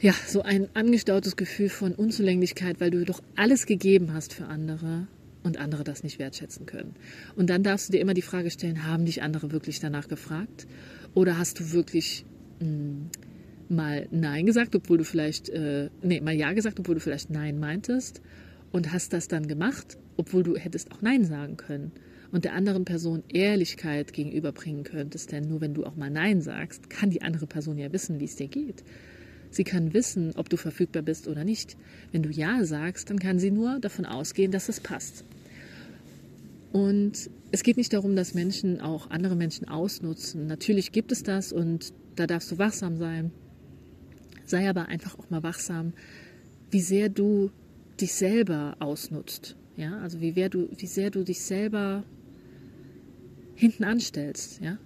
ja, 0.00 0.12
so 0.26 0.42
ein 0.42 0.68
angestautes 0.74 1.36
Gefühl 1.36 1.70
von 1.70 1.92
Unzulänglichkeit, 1.92 2.78
weil 2.78 2.90
du 2.90 3.04
doch 3.06 3.22
alles 3.34 3.64
gegeben 3.64 4.12
hast 4.12 4.34
für 4.34 4.46
andere 4.46 5.06
und 5.42 5.56
andere 5.56 5.84
das 5.84 6.02
nicht 6.02 6.18
wertschätzen 6.18 6.66
können. 6.66 6.94
Und 7.36 7.48
dann 7.48 7.62
darfst 7.62 7.88
du 7.88 7.92
dir 7.92 8.00
immer 8.00 8.12
die 8.12 8.20
Frage 8.20 8.50
stellen, 8.50 8.86
haben 8.86 9.06
dich 9.06 9.22
andere 9.22 9.52
wirklich 9.52 9.80
danach 9.80 10.08
gefragt? 10.08 10.66
Oder 11.14 11.38
hast 11.38 11.60
du 11.60 11.72
wirklich 11.72 12.26
mh, 12.60 12.66
hm, 12.66 13.10
mal 13.70 14.08
Nein 14.10 14.44
gesagt, 14.44 14.76
obwohl 14.76 14.98
du 14.98 15.04
vielleicht, 15.04 15.48
äh, 15.48 15.88
nee, 16.02 16.20
mal 16.20 16.34
Ja 16.34 16.52
gesagt, 16.52 16.78
obwohl 16.78 16.96
du 16.96 17.00
vielleicht 17.00 17.30
Nein 17.30 17.58
meintest? 17.58 18.20
und 18.72 18.92
hast 18.92 19.12
das 19.12 19.28
dann 19.28 19.48
gemacht, 19.48 19.96
obwohl 20.16 20.42
du 20.42 20.56
hättest 20.56 20.92
auch 20.92 21.02
Nein 21.02 21.24
sagen 21.24 21.56
können 21.56 21.92
und 22.32 22.44
der 22.44 22.54
anderen 22.54 22.84
Person 22.84 23.22
Ehrlichkeit 23.28 24.12
gegenüberbringen 24.12 24.84
könntest. 24.84 25.32
Denn 25.32 25.48
nur 25.48 25.60
wenn 25.60 25.74
du 25.74 25.84
auch 25.84 25.96
mal 25.96 26.10
Nein 26.10 26.40
sagst, 26.40 26.90
kann 26.90 27.10
die 27.10 27.22
andere 27.22 27.46
Person 27.46 27.78
ja 27.78 27.92
wissen, 27.92 28.20
wie 28.20 28.24
es 28.24 28.36
dir 28.36 28.48
geht. 28.48 28.84
Sie 29.50 29.64
kann 29.64 29.94
wissen, 29.94 30.32
ob 30.36 30.48
du 30.48 30.56
verfügbar 30.56 31.02
bist 31.02 31.28
oder 31.28 31.44
nicht. 31.44 31.76
Wenn 32.12 32.22
du 32.22 32.30
Ja 32.30 32.64
sagst, 32.64 33.10
dann 33.10 33.18
kann 33.18 33.38
sie 33.38 33.50
nur 33.50 33.78
davon 33.80 34.04
ausgehen, 34.04 34.52
dass 34.52 34.68
es 34.68 34.80
passt. 34.80 35.24
Und 36.72 37.30
es 37.52 37.62
geht 37.62 37.76
nicht 37.76 37.92
darum, 37.92 38.16
dass 38.16 38.34
Menschen 38.34 38.80
auch 38.80 39.10
andere 39.10 39.36
Menschen 39.36 39.68
ausnutzen. 39.68 40.46
Natürlich 40.46 40.92
gibt 40.92 41.12
es 41.12 41.22
das 41.22 41.52
und 41.52 41.92
da 42.16 42.26
darfst 42.26 42.50
du 42.50 42.58
wachsam 42.58 42.96
sein. 42.96 43.30
Sei 44.44 44.68
aber 44.68 44.88
einfach 44.88 45.18
auch 45.18 45.30
mal 45.30 45.42
wachsam, 45.42 45.92
wie 46.70 46.80
sehr 46.80 47.08
du 47.08 47.50
dich 48.00 48.12
selber 48.12 48.76
ausnutzt. 48.80 49.56
Ja, 49.76 49.98
also 49.98 50.20
wie, 50.20 50.32
du, 50.32 50.68
wie 50.76 50.86
sehr 50.86 51.10
du 51.10 51.22
dich 51.24 51.40
selber 51.40 52.04
hinten 53.54 53.84
anstellst. 53.84 54.60
Ja, 54.60 54.78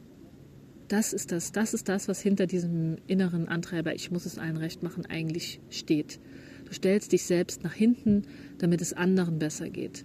das 0.88 1.12
ist 1.12 1.30
das, 1.30 1.52
das 1.52 1.74
ist 1.74 1.88
das, 1.88 2.08
was 2.08 2.20
hinter 2.20 2.46
diesem 2.46 2.96
inneren 3.06 3.48
Antreiber, 3.48 3.94
ich 3.94 4.10
muss 4.10 4.26
es 4.26 4.38
allen 4.38 4.56
recht 4.56 4.82
machen, 4.82 5.06
eigentlich 5.06 5.60
steht. 5.70 6.18
Du 6.64 6.74
stellst 6.74 7.12
dich 7.12 7.24
selbst 7.24 7.62
nach 7.62 7.74
hinten, 7.74 8.22
damit 8.58 8.80
es 8.80 8.92
anderen 8.92 9.38
besser 9.38 9.70
geht. 9.70 10.04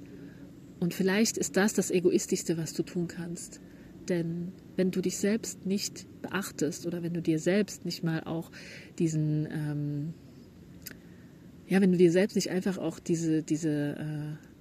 Und 0.79 0.93
vielleicht 0.93 1.37
ist 1.37 1.57
das 1.57 1.73
das 1.73 1.89
Egoistischste, 1.89 2.57
was 2.57 2.73
du 2.73 2.83
tun 2.83 3.07
kannst. 3.07 3.61
Denn 4.09 4.51
wenn 4.75 4.91
du 4.91 5.01
dich 5.01 5.17
selbst 5.17 5.65
nicht 5.65 6.05
beachtest 6.21 6.85
oder 6.85 7.01
wenn 7.01 7.13
du 7.13 7.21
dir 7.21 7.39
selbst 7.39 7.85
nicht 7.85 8.03
mal 8.03 8.23
auch 8.23 8.51
diesen 8.99 9.47
ähm, 9.51 10.13
ja, 11.67 11.81
wenn 11.81 11.91
du 11.91 11.97
dir 11.97 12.11
selbst 12.11 12.35
nicht 12.35 12.51
einfach 12.51 12.77
auch 12.77 12.99
diese, 12.99 13.41
diese, 13.41 13.95
äh, 13.97 14.54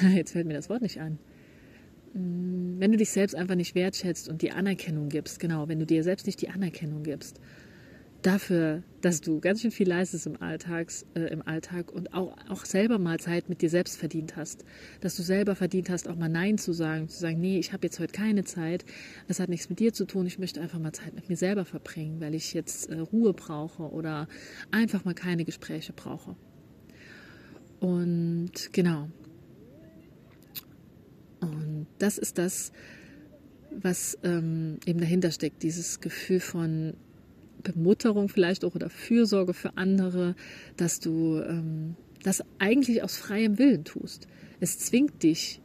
jetzt 0.14 0.32
fällt 0.32 0.46
mir 0.46 0.54
das 0.54 0.68
Wort 0.68 0.82
nicht 0.82 1.00
an, 1.00 1.18
mm, 2.14 2.80
wenn 2.80 2.92
du 2.92 2.98
dich 2.98 3.10
selbst 3.10 3.34
einfach 3.34 3.54
nicht 3.54 3.74
wertschätzt 3.74 4.28
und 4.28 4.42
die 4.42 4.52
Anerkennung 4.52 5.08
gibst, 5.08 5.40
genau, 5.40 5.68
wenn 5.68 5.78
du 5.78 5.86
dir 5.86 6.02
selbst 6.02 6.26
nicht 6.26 6.40
die 6.42 6.50
Anerkennung 6.50 7.02
gibst, 7.02 7.40
dafür, 8.22 8.82
dass 9.02 9.20
du 9.20 9.40
ganz 9.40 9.62
schön 9.62 9.70
viel 9.70 9.88
leistest 9.88 10.26
im, 10.26 10.40
Alltags, 10.42 11.06
äh, 11.14 11.20
im 11.32 11.46
Alltag 11.46 11.92
und 11.92 12.12
auch, 12.12 12.36
auch 12.48 12.64
selber 12.64 12.98
mal 12.98 13.20
Zeit 13.20 13.48
mit 13.48 13.62
dir 13.62 13.70
selbst 13.70 13.96
verdient 13.96 14.36
hast. 14.36 14.64
Dass 15.00 15.16
du 15.16 15.22
selber 15.22 15.54
verdient 15.54 15.90
hast, 15.90 16.08
auch 16.08 16.16
mal 16.16 16.28
Nein 16.28 16.58
zu 16.58 16.72
sagen, 16.72 17.08
zu 17.08 17.18
sagen, 17.18 17.40
nee, 17.40 17.58
ich 17.58 17.72
habe 17.72 17.86
jetzt 17.86 18.00
heute 18.00 18.12
keine 18.12 18.44
Zeit, 18.44 18.84
das 19.28 19.38
hat 19.38 19.48
nichts 19.48 19.68
mit 19.68 19.78
dir 19.78 19.92
zu 19.92 20.06
tun, 20.06 20.26
ich 20.26 20.38
möchte 20.38 20.60
einfach 20.60 20.80
mal 20.80 20.92
Zeit 20.92 21.14
mit 21.14 21.28
mir 21.28 21.36
selber 21.36 21.64
verbringen, 21.64 22.20
weil 22.20 22.34
ich 22.34 22.52
jetzt 22.52 22.90
äh, 22.90 22.98
Ruhe 22.98 23.32
brauche 23.32 23.84
oder 23.84 24.28
einfach 24.70 25.04
mal 25.04 25.14
keine 25.14 25.44
Gespräche 25.44 25.92
brauche. 25.92 26.36
Und 27.78 28.72
genau. 28.72 29.08
Und 31.40 31.86
das 31.98 32.18
ist 32.18 32.38
das, 32.38 32.72
was 33.70 34.18
ähm, 34.22 34.78
eben 34.86 35.00
dahinter 35.00 35.30
steckt, 35.30 35.62
dieses 35.62 36.00
Gefühl 36.00 36.40
von 36.40 36.94
Bemutterung 37.62 38.28
vielleicht 38.28 38.64
auch 38.64 38.74
oder 38.74 38.88
Fürsorge 38.88 39.54
für 39.54 39.76
andere, 39.76 40.34
dass 40.76 41.00
du 41.00 41.40
ähm, 41.40 41.96
das 42.22 42.42
eigentlich 42.58 43.02
aus 43.02 43.16
freiem 43.16 43.58
Willen 43.58 43.84
tust. 43.84 44.28
Es 44.60 44.78
zwingt 44.78 45.22
dich 45.22 45.60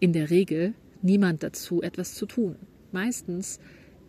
in 0.00 0.12
der 0.12 0.30
Regel 0.30 0.74
niemand 1.02 1.42
dazu, 1.42 1.82
etwas 1.82 2.14
zu 2.14 2.26
tun. 2.26 2.56
Meistens 2.92 3.60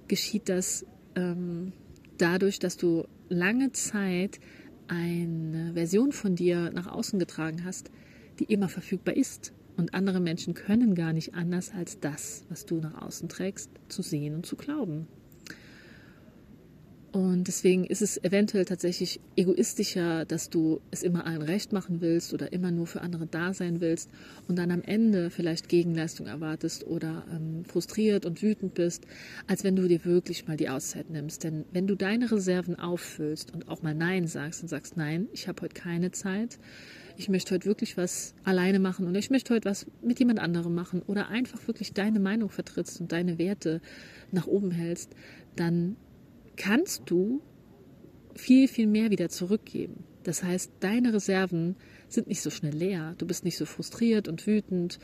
geschieht 0.07 0.49
das 0.49 0.85
ähm, 1.15 1.73
dadurch, 2.17 2.59
dass 2.59 2.77
du 2.77 3.05
lange 3.29 3.71
Zeit 3.71 4.39
eine 4.87 5.73
Version 5.73 6.11
von 6.11 6.35
dir 6.35 6.71
nach 6.71 6.87
außen 6.87 7.19
getragen 7.19 7.63
hast, 7.63 7.91
die 8.39 8.45
immer 8.45 8.69
verfügbar 8.69 9.15
ist. 9.15 9.53
Und 9.75 9.93
andere 9.93 10.19
Menschen 10.19 10.53
können 10.53 10.95
gar 10.95 11.13
nicht 11.13 11.33
anders 11.33 11.71
als 11.75 11.99
das, 11.99 12.43
was 12.49 12.65
du 12.65 12.75
nach 12.75 13.01
außen 13.01 13.29
trägst, 13.29 13.69
zu 13.87 14.01
sehen 14.01 14.35
und 14.35 14.45
zu 14.45 14.55
glauben. 14.55 15.07
Und 17.13 17.47
deswegen 17.47 17.85
ist 17.85 18.01
es 18.01 18.17
eventuell 18.23 18.65
tatsächlich 18.65 19.19
egoistischer, 19.35 20.25
dass 20.25 20.49
du 20.49 20.81
es 20.89 21.03
immer 21.03 21.27
allen 21.27 21.43
recht 21.43 21.71
machen 21.71 22.01
willst 22.01 22.33
oder 22.33 22.51
immer 22.53 22.71
nur 22.71 22.87
für 22.87 23.01
andere 23.01 23.27
da 23.27 23.53
sein 23.53 23.81
willst 23.81 24.09
und 24.47 24.57
dann 24.57 24.71
am 24.71 24.81
Ende 24.81 25.29
vielleicht 25.29 25.69
Gegenleistung 25.69 26.25
erwartest 26.25 26.87
oder 26.87 27.23
ähm, 27.31 27.65
frustriert 27.65 28.25
und 28.25 28.41
wütend 28.41 28.73
bist, 28.73 29.05
als 29.45 29.63
wenn 29.63 29.75
du 29.75 29.87
dir 29.87 30.03
wirklich 30.05 30.47
mal 30.47 30.57
die 30.57 30.69
Auszeit 30.69 31.11
nimmst. 31.11 31.43
Denn 31.43 31.65
wenn 31.71 31.85
du 31.85 31.95
deine 31.95 32.31
Reserven 32.31 32.79
auffüllst 32.79 33.53
und 33.53 33.67
auch 33.69 33.83
mal 33.83 33.93
Nein 33.93 34.25
sagst 34.25 34.63
und 34.63 34.69
sagst, 34.69 34.97
nein, 34.97 35.27
ich 35.33 35.47
habe 35.47 35.61
heute 35.61 35.75
keine 35.75 36.09
Zeit, 36.13 36.57
ich 37.17 37.29
möchte 37.29 37.53
heute 37.53 37.65
wirklich 37.65 37.97
was 37.97 38.33
alleine 38.43 38.79
machen 38.79 39.07
oder 39.07 39.19
ich 39.19 39.29
möchte 39.29 39.53
heute 39.53 39.69
was 39.69 39.85
mit 40.01 40.19
jemand 40.19 40.39
anderem 40.39 40.73
machen 40.73 41.01
oder 41.03 41.29
einfach 41.29 41.67
wirklich 41.67 41.93
deine 41.93 42.19
Meinung 42.19 42.49
vertrittst 42.49 42.99
und 43.01 43.11
deine 43.11 43.37
Werte 43.37 43.81
nach 44.31 44.47
oben 44.47 44.71
hältst, 44.71 45.15
dann 45.55 45.95
kannst 46.55 47.03
du 47.05 47.41
viel, 48.35 48.67
viel 48.67 48.87
mehr 48.87 49.11
wieder 49.11 49.29
zurückgeben. 49.29 50.03
Das 50.23 50.43
heißt, 50.43 50.71
deine 50.79 51.13
Reserven 51.13 51.75
sind 52.07 52.27
nicht 52.27 52.41
so 52.41 52.49
schnell 52.49 52.73
leer. 52.73 53.15
Du 53.17 53.27
bist 53.27 53.43
nicht 53.43 53.57
so 53.57 53.65
frustriert 53.65 54.27
und 54.27 54.45
wütend 54.47 54.99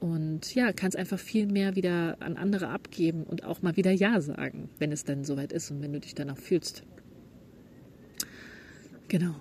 und 0.00 0.54
ja, 0.54 0.72
kannst 0.72 0.96
einfach 0.96 1.18
viel 1.18 1.46
mehr 1.46 1.76
wieder 1.76 2.16
an 2.20 2.36
andere 2.36 2.68
abgeben 2.68 3.22
und 3.24 3.44
auch 3.44 3.62
mal 3.62 3.76
wieder 3.76 3.92
Ja 3.92 4.20
sagen, 4.20 4.68
wenn 4.78 4.92
es 4.92 5.04
dann 5.04 5.24
soweit 5.24 5.52
ist 5.52 5.70
und 5.70 5.80
wenn 5.80 5.92
du 5.92 6.00
dich 6.00 6.14
danach 6.14 6.36
fühlst. 6.36 6.82
Genau. 9.08 9.36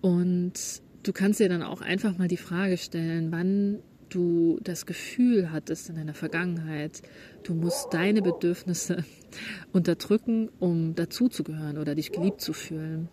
Und 0.00 0.82
du 1.02 1.12
kannst 1.12 1.40
dir 1.40 1.48
dann 1.48 1.62
auch 1.62 1.80
einfach 1.80 2.16
mal 2.18 2.28
die 2.28 2.36
Frage 2.36 2.76
stellen, 2.76 3.32
wann 3.32 3.80
du 4.08 4.58
das 4.62 4.86
Gefühl 4.86 5.52
hattest 5.52 5.88
in 5.88 5.96
deiner 5.96 6.14
Vergangenheit, 6.14 7.02
du 7.44 7.54
musst 7.54 7.92
deine 7.92 8.22
Bedürfnisse 8.22 9.04
unterdrücken, 9.72 10.50
um 10.58 10.94
dazuzugehören 10.94 11.78
oder 11.78 11.94
dich 11.94 12.12
geliebt 12.12 12.40
zu 12.40 12.52
fühlen. 12.52 13.08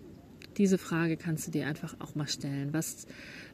Diese 0.57 0.79
Frage 0.79 1.17
kannst 1.17 1.47
du 1.47 1.51
dir 1.51 1.67
einfach 1.67 1.95
auch 1.99 2.15
mal 2.15 2.27
stellen. 2.27 2.73
Was, 2.73 3.05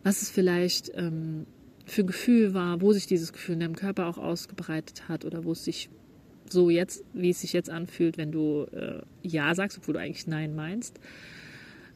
was 0.03 0.21
es 0.21 0.29
vielleicht 0.29 0.91
ähm, 0.95 1.45
für 1.85 2.03
ein 2.03 2.07
Gefühl 2.07 2.53
war, 2.53 2.81
wo 2.81 2.93
sich 2.93 3.07
dieses 3.07 3.33
Gefühl 3.33 3.55
in 3.55 3.59
deinem 3.59 3.75
Körper 3.75 4.07
auch 4.07 4.17
ausgebreitet 4.17 5.09
hat 5.09 5.25
oder 5.25 5.43
wo 5.43 5.51
es 5.51 5.65
sich 5.65 5.89
so 6.49 6.69
jetzt, 6.69 7.03
wie 7.13 7.31
es 7.31 7.41
sich 7.41 7.51
jetzt 7.51 7.69
anfühlt, 7.69 8.17
wenn 8.17 8.31
du 8.31 8.67
äh, 8.71 9.01
Ja 9.21 9.53
sagst, 9.53 9.77
obwohl 9.77 9.95
du 9.95 9.99
eigentlich 9.99 10.27
Nein 10.27 10.55
meinst. 10.55 10.99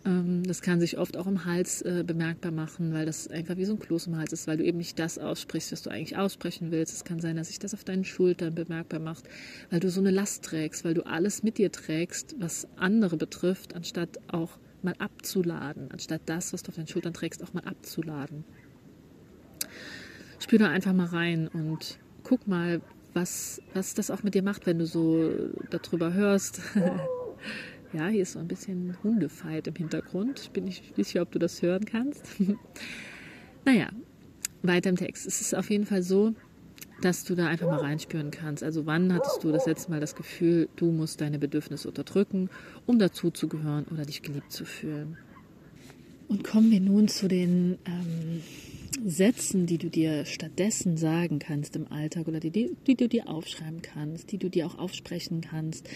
Ähm, 0.07 0.43
das 0.43 0.61
kann 0.61 0.79
sich 0.79 0.97
oft 0.97 1.17
auch 1.17 1.27
im 1.27 1.45
Hals 1.45 1.81
äh, 1.81 2.03
bemerkbar 2.07 2.51
machen, 2.51 2.93
weil 2.93 3.05
das 3.05 3.27
einfach 3.27 3.57
wie 3.57 3.65
so 3.65 3.73
ein 3.73 3.79
Kloß 3.79 4.07
im 4.07 4.17
Hals 4.17 4.31
ist, 4.31 4.47
weil 4.47 4.57
du 4.57 4.63
eben 4.63 4.77
nicht 4.77 4.97
das 4.97 5.19
aussprichst, 5.19 5.71
was 5.71 5.81
du 5.81 5.89
eigentlich 5.89 6.17
aussprechen 6.17 6.71
willst. 6.71 6.93
Es 6.93 7.03
kann 7.03 7.19
sein, 7.19 7.35
dass 7.35 7.49
sich 7.49 7.59
das 7.59 7.73
auf 7.73 7.83
deinen 7.83 8.05
Schultern 8.05 8.55
bemerkbar 8.55 8.99
macht, 8.99 9.25
weil 9.69 9.81
du 9.81 9.89
so 9.89 9.99
eine 9.99 10.11
Last 10.11 10.45
trägst, 10.45 10.85
weil 10.85 10.93
du 10.93 11.05
alles 11.05 11.43
mit 11.43 11.57
dir 11.57 11.71
trägst, 11.71 12.35
was 12.39 12.67
andere 12.77 13.17
betrifft, 13.17 13.75
anstatt 13.75 14.17
auch 14.27 14.57
mal 14.81 14.95
abzuladen, 14.99 15.91
anstatt 15.91 16.21
das, 16.25 16.53
was 16.53 16.63
du 16.63 16.69
auf 16.69 16.75
deinen 16.75 16.87
Schultern 16.87 17.13
trägst, 17.13 17.43
auch 17.43 17.53
mal 17.53 17.63
abzuladen. 17.63 18.45
Spür 20.39 20.59
da 20.59 20.69
einfach 20.69 20.93
mal 20.93 21.07
rein 21.07 21.49
und 21.49 21.97
guck 22.23 22.47
mal, 22.47 22.81
was, 23.13 23.61
was 23.73 23.95
das 23.95 24.11
auch 24.11 24.21
mit 24.21 24.35
dir 24.35 24.43
macht, 24.43 24.67
wenn 24.67 24.77
du 24.77 24.85
so 24.85 25.31
darüber 25.71 26.13
hörst. 26.13 26.61
Ja, 27.93 28.07
hier 28.07 28.23
ist 28.23 28.33
so 28.33 28.39
ein 28.39 28.47
bisschen 28.47 28.97
Hundefight 29.03 29.67
im 29.67 29.75
Hintergrund. 29.75 30.41
Ich 30.41 30.51
bin 30.51 30.65
nicht 30.65 30.95
sicher, 30.95 31.21
ob 31.21 31.31
du 31.31 31.39
das 31.39 31.61
hören 31.61 31.85
kannst. 31.85 32.25
naja, 33.65 33.89
weiter 34.61 34.89
im 34.89 34.97
Text. 34.97 35.25
Es 35.25 35.39
ist 35.39 35.55
auf 35.55 35.69
jeden 35.69 35.85
Fall 35.85 36.03
so, 36.03 36.33
dass 37.01 37.23
du 37.23 37.35
da 37.35 37.47
einfach 37.47 37.67
mal 37.67 37.79
reinspüren 37.79 38.31
kannst. 38.31 38.63
Also 38.63 38.85
wann 38.85 39.13
hattest 39.13 39.43
du 39.43 39.51
das 39.51 39.65
letzte 39.65 39.91
Mal 39.91 39.99
das 40.01 40.15
Gefühl, 40.15 40.67
du 40.75 40.91
musst 40.91 41.21
deine 41.21 41.39
Bedürfnisse 41.39 41.87
unterdrücken, 41.87 42.49
um 42.85 42.99
dazuzugehören 42.99 43.85
oder 43.85 44.05
dich 44.05 44.21
geliebt 44.21 44.51
zu 44.51 44.65
fühlen? 44.65 45.17
Und 46.27 46.43
kommen 46.43 46.71
wir 46.71 46.81
nun 46.81 47.07
zu 47.07 47.29
den 47.29 47.77
ähm, 47.85 48.26
Sätzen, 49.09 49.67
die 49.67 49.77
du 49.77 49.89
dir 49.89 50.25
stattdessen 50.25 50.97
sagen 50.97 51.39
kannst 51.39 51.77
im 51.77 51.89
Alltag 51.89 52.27
oder 52.27 52.41
die, 52.41 52.75
die 52.87 52.95
du 52.95 53.07
dir 53.07 53.29
aufschreiben 53.29 53.81
kannst, 53.81 54.33
die 54.33 54.37
du 54.37 54.49
dir 54.49 54.67
auch 54.67 54.77
aufsprechen 54.77 55.39
kannst, 55.39 55.87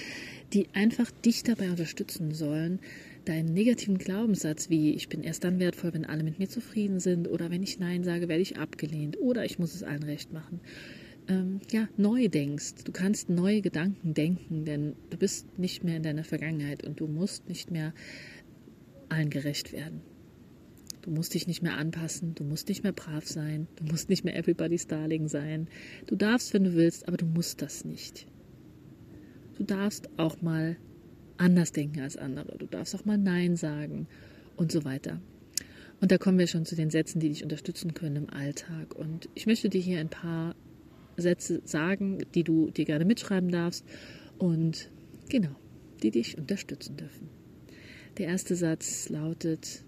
die 0.54 0.70
einfach 0.72 1.12
dich 1.12 1.44
dabei 1.44 1.70
unterstützen 1.70 2.34
sollen, 2.34 2.80
deinen 3.26 3.54
negativen 3.54 3.98
Glaubenssatz 3.98 4.70
wie 4.70 4.94
ich 4.94 5.10
bin 5.10 5.24
erst 5.24 5.44
dann 5.44 5.60
wertvoll, 5.60 5.94
wenn 5.94 6.06
alle 6.06 6.24
mit 6.24 6.40
mir 6.40 6.48
zufrieden 6.48 7.02
sind 7.02 7.28
oder 7.28 7.52
wenn 7.52 7.64
ich 7.64 7.80
Nein 7.80 8.06
sage, 8.06 8.30
werde 8.30 8.44
ich 8.44 8.58
abgelehnt 8.58 9.20
oder 9.20 9.44
ich 9.44 9.60
muss 9.60 9.76
es 9.76 9.84
allen 9.84 10.04
recht 10.04 10.32
machen, 10.32 10.62
ähm, 11.28 11.60
ja, 11.70 11.90
neu 11.98 12.30
denkst. 12.30 12.86
Du 12.86 12.94
kannst 12.94 13.30
neue 13.30 13.62
Gedanken 13.62 14.14
denken, 14.14 14.64
denn 14.64 14.96
du 15.10 15.18
bist 15.18 15.60
nicht 15.60 15.84
mehr 15.84 15.98
in 15.98 16.04
deiner 16.04 16.24
Vergangenheit 16.24 16.88
und 16.88 17.02
du 17.02 17.08
musst 17.08 17.50
nicht 17.50 17.72
mehr 17.72 17.94
allen 19.10 19.30
gerecht 19.30 19.74
werden. 19.74 20.00
Du 21.02 21.10
musst 21.10 21.34
dich 21.34 21.48
nicht 21.48 21.64
mehr 21.64 21.78
anpassen, 21.78 22.36
du 22.36 22.44
musst 22.44 22.70
nicht 22.70 22.84
mehr 22.84 22.92
brav 22.92 23.28
sein, 23.28 23.68
du 23.76 23.86
musst 23.86 24.10
nicht 24.10 24.24
mehr 24.24 24.36
everybody's 24.36 24.88
darling 24.88 25.28
sein. 25.28 25.68
Du 26.06 26.16
darfst, 26.16 26.54
wenn 26.54 26.64
du 26.64 26.74
willst, 26.74 27.08
aber 27.08 27.18
du 27.18 27.26
musst 27.26 27.62
das 27.62 27.86
nicht. 27.86 28.28
Du 29.58 29.64
darfst 29.64 30.10
auch 30.18 30.42
mal 30.42 30.78
anders 31.38 31.72
denken 31.72 32.02
als 32.02 32.18
andere. 32.18 32.58
Du 32.58 32.68
darfst 32.68 32.96
auch 32.96 33.06
mal 33.06 33.18
Nein 33.18 33.56
sagen 33.56 34.08
und 34.58 34.72
so 34.72 34.86
weiter. 34.86 35.20
Und 36.00 36.12
da 36.12 36.18
kommen 36.18 36.40
wir 36.40 36.48
schon 36.48 36.66
zu 36.66 36.76
den 36.76 36.90
Sätzen, 36.90 37.20
die 37.20 37.30
dich 37.30 37.44
unterstützen 37.44 37.94
können 37.94 38.16
im 38.16 38.30
Alltag. 38.30 38.96
Und 38.96 39.30
ich 39.36 39.46
möchte 39.46 39.70
dir 39.70 39.82
hier 39.82 40.00
ein 40.00 40.10
paar 40.10 40.56
Sätze 41.18 41.62
sagen, 41.64 42.20
die 42.34 42.44
du 42.44 42.70
dir 42.72 42.86
gerne 42.86 43.06
mitschreiben 43.06 43.52
darfst 43.52 43.86
und 44.38 44.90
genau, 45.30 45.56
die 46.02 46.12
dich 46.12 46.38
unterstützen 46.38 46.98
dürfen. 46.98 47.30
Der 48.18 48.28
erste 48.28 48.56
Satz 48.56 49.10
lautet, 49.10 49.84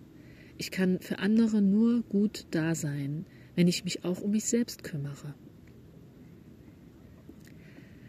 ich 0.58 0.72
kann 0.72 1.00
für 1.00 1.20
andere 1.20 1.62
nur 1.62 2.04
gut 2.04 2.46
da 2.52 2.76
sein, 2.76 3.26
wenn 3.56 3.68
ich 3.68 3.84
mich 3.84 4.06
auch 4.06 4.22
um 4.22 4.32
mich 4.32 4.46
selbst 4.46 4.84
kümmere. 4.84 5.36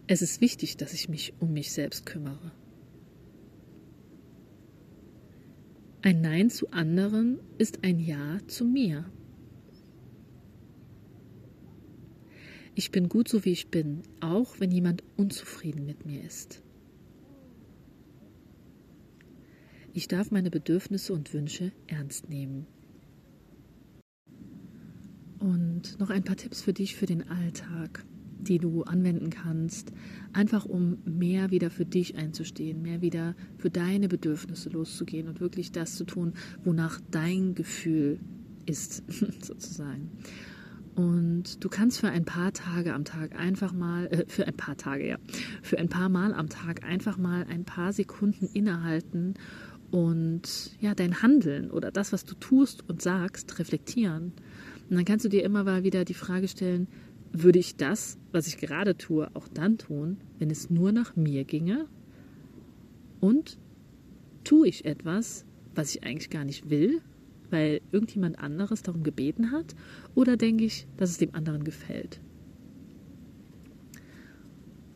Es 0.06 0.20
ist 0.20 0.40
wichtig, 0.40 0.76
dass 0.76 0.92
ich 0.92 1.08
mich 1.08 1.32
um 1.40 1.52
mich 1.52 1.72
selbst 1.72 2.04
kümmere. 2.04 2.52
Ein 6.02 6.20
Nein 6.20 6.50
zu 6.50 6.70
anderen 6.70 7.38
ist 7.56 7.82
ein 7.82 7.98
Ja 7.98 8.38
zu 8.46 8.66
mir. 8.66 9.10
Ich 12.74 12.90
bin 12.90 13.08
gut 13.08 13.28
so 13.28 13.44
wie 13.44 13.52
ich 13.52 13.68
bin, 13.68 14.02
auch 14.20 14.60
wenn 14.60 14.70
jemand 14.70 15.02
unzufrieden 15.16 15.86
mit 15.86 16.04
mir 16.04 16.22
ist. 16.22 16.63
Ich 19.96 20.08
darf 20.08 20.32
meine 20.32 20.50
Bedürfnisse 20.50 21.12
und 21.12 21.32
Wünsche 21.32 21.70
ernst 21.86 22.28
nehmen. 22.28 22.66
Und 25.38 26.00
noch 26.00 26.10
ein 26.10 26.24
paar 26.24 26.34
Tipps 26.34 26.62
für 26.62 26.72
dich 26.72 26.96
für 26.96 27.06
den 27.06 27.30
Alltag, 27.30 28.04
die 28.40 28.58
du 28.58 28.82
anwenden 28.82 29.30
kannst, 29.30 29.92
einfach 30.32 30.64
um 30.64 30.98
mehr 31.04 31.52
wieder 31.52 31.70
für 31.70 31.84
dich 31.84 32.16
einzustehen, 32.16 32.82
mehr 32.82 33.02
wieder 33.02 33.36
für 33.56 33.70
deine 33.70 34.08
Bedürfnisse 34.08 34.68
loszugehen 34.68 35.28
und 35.28 35.40
wirklich 35.40 35.70
das 35.70 35.94
zu 35.94 36.04
tun, 36.04 36.32
wonach 36.64 37.00
dein 37.12 37.54
Gefühl 37.54 38.18
ist, 38.66 39.04
sozusagen. 39.44 40.10
Und 40.96 41.64
du 41.64 41.68
kannst 41.68 42.00
für 42.00 42.08
ein 42.08 42.24
paar 42.24 42.52
Tage 42.52 42.94
am 42.94 43.04
Tag 43.04 43.38
einfach 43.38 43.72
mal, 43.72 44.06
äh, 44.06 44.24
für 44.26 44.46
ein 44.46 44.56
paar 44.56 44.76
Tage, 44.76 45.06
ja, 45.06 45.18
für 45.62 45.78
ein 45.78 45.88
paar 45.88 46.08
Mal 46.08 46.32
am 46.32 46.48
Tag 46.48 46.84
einfach 46.84 47.16
mal 47.16 47.46
ein 47.48 47.64
paar 47.64 47.92
Sekunden 47.92 48.48
innehalten 48.52 49.34
und 49.94 50.72
ja, 50.80 50.92
dein 50.92 51.22
Handeln 51.22 51.70
oder 51.70 51.92
das, 51.92 52.12
was 52.12 52.24
du 52.24 52.34
tust 52.34 52.82
und 52.88 53.00
sagst, 53.00 53.60
reflektieren. 53.60 54.32
Und 54.90 54.96
dann 54.96 55.04
kannst 55.04 55.24
du 55.24 55.28
dir 55.28 55.44
immer 55.44 55.62
mal 55.62 55.84
wieder 55.84 56.04
die 56.04 56.14
Frage 56.14 56.48
stellen, 56.48 56.88
würde 57.30 57.60
ich 57.60 57.76
das, 57.76 58.18
was 58.32 58.48
ich 58.48 58.58
gerade 58.58 58.96
tue, 58.96 59.30
auch 59.34 59.46
dann 59.46 59.78
tun, 59.78 60.16
wenn 60.40 60.50
es 60.50 60.68
nur 60.68 60.90
nach 60.90 61.14
mir 61.14 61.44
ginge? 61.44 61.86
Und 63.20 63.56
tue 64.42 64.66
ich 64.66 64.84
etwas, 64.84 65.44
was 65.76 65.94
ich 65.94 66.02
eigentlich 66.02 66.28
gar 66.30 66.44
nicht 66.44 66.70
will, 66.70 67.00
weil 67.50 67.80
irgendjemand 67.92 68.40
anderes 68.40 68.82
darum 68.82 69.04
gebeten 69.04 69.52
hat? 69.52 69.76
Oder 70.16 70.36
denke 70.36 70.64
ich, 70.64 70.88
dass 70.96 71.10
es 71.10 71.18
dem 71.18 71.36
anderen 71.36 71.62
gefällt? 71.62 72.18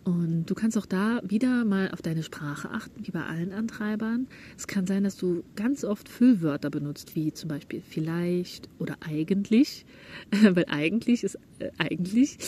Und 0.08 0.46
du 0.46 0.54
kannst 0.54 0.78
auch 0.78 0.86
da 0.86 1.20
wieder 1.22 1.66
mal 1.66 1.90
auf 1.90 2.00
deine 2.00 2.22
Sprache 2.22 2.70
achten, 2.70 3.06
wie 3.06 3.10
bei 3.10 3.24
allen 3.24 3.52
Antreibern. 3.52 4.26
Es 4.56 4.66
kann 4.66 4.86
sein, 4.86 5.04
dass 5.04 5.18
du 5.18 5.44
ganz 5.54 5.84
oft 5.84 6.08
Füllwörter 6.08 6.70
benutzt, 6.70 7.14
wie 7.14 7.34
zum 7.34 7.48
Beispiel 7.50 7.82
vielleicht 7.86 8.70
oder 8.78 8.96
eigentlich, 9.06 9.84
weil 10.30 10.64
eigentlich 10.68 11.24
ist 11.24 11.38
äh, 11.58 11.72
eigentlich 11.76 12.38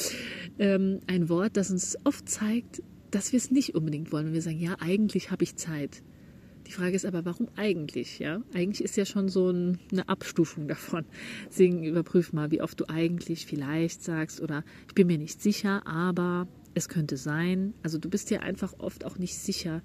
ähm, 0.58 1.00
ein 1.06 1.28
Wort, 1.28 1.58
das 1.58 1.70
uns 1.70 1.98
oft 2.04 2.30
zeigt, 2.30 2.82
dass 3.10 3.32
wir 3.32 3.36
es 3.36 3.50
nicht 3.50 3.74
unbedingt 3.74 4.10
wollen. 4.10 4.24
Wenn 4.24 4.32
wir 4.32 4.40
sagen, 4.40 4.58
ja, 4.58 4.76
eigentlich 4.80 5.30
habe 5.30 5.44
ich 5.44 5.56
Zeit. 5.56 6.02
Die 6.66 6.72
Frage 6.72 6.96
ist 6.96 7.04
aber, 7.04 7.26
warum 7.26 7.48
eigentlich? 7.56 8.20
Ja, 8.20 8.40
eigentlich 8.54 8.82
ist 8.82 8.96
ja 8.96 9.04
schon 9.04 9.28
so 9.28 9.50
ein, 9.50 9.78
eine 9.92 10.08
Abstufung 10.08 10.66
davon. 10.66 11.04
Deswegen 11.50 11.84
überprüf 11.84 12.32
mal, 12.32 12.50
wie 12.52 12.62
oft 12.62 12.80
du 12.80 12.88
eigentlich 12.88 13.44
vielleicht 13.44 14.02
sagst 14.02 14.40
oder 14.40 14.64
ich 14.88 14.94
bin 14.94 15.08
mir 15.08 15.18
nicht 15.18 15.42
sicher, 15.42 15.86
aber 15.86 16.48
es 16.74 16.88
könnte 16.88 17.16
sein. 17.16 17.74
Also 17.82 17.98
du 17.98 18.08
bist 18.08 18.30
dir 18.30 18.42
einfach 18.42 18.74
oft 18.78 19.04
auch 19.04 19.18
nicht 19.18 19.36
sicher 19.36 19.82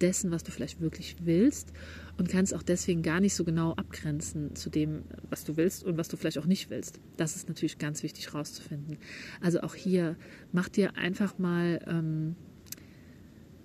dessen, 0.00 0.30
was 0.30 0.44
du 0.44 0.52
vielleicht 0.52 0.80
wirklich 0.80 1.16
willst 1.24 1.72
und 2.18 2.28
kannst 2.28 2.54
auch 2.54 2.62
deswegen 2.62 3.02
gar 3.02 3.20
nicht 3.20 3.34
so 3.34 3.44
genau 3.44 3.72
abgrenzen 3.72 4.54
zu 4.54 4.70
dem, 4.70 5.02
was 5.28 5.44
du 5.44 5.56
willst 5.56 5.84
und 5.84 5.96
was 5.96 6.08
du 6.08 6.16
vielleicht 6.16 6.38
auch 6.38 6.46
nicht 6.46 6.70
willst. 6.70 7.00
Das 7.16 7.36
ist 7.36 7.48
natürlich 7.48 7.78
ganz 7.78 8.02
wichtig 8.02 8.32
herauszufinden. 8.32 8.98
Also 9.40 9.60
auch 9.60 9.74
hier 9.74 10.16
mach 10.52 10.68
dir 10.68 10.96
einfach 10.96 11.38
mal 11.38 11.80
ähm, 11.86 12.36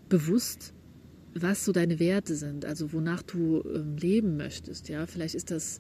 bewusst, 0.10 0.74
was 1.36 1.66
so 1.66 1.72
deine 1.72 2.00
Werte 2.00 2.36
sind, 2.36 2.66
also 2.66 2.94
wonach 2.94 3.24
du 3.24 3.64
ähm, 3.64 3.98
leben 3.98 4.38
möchtest. 4.38 4.90
Ja, 4.90 5.08
vielleicht 5.08 5.36
ist 5.36 5.52
das 5.52 5.80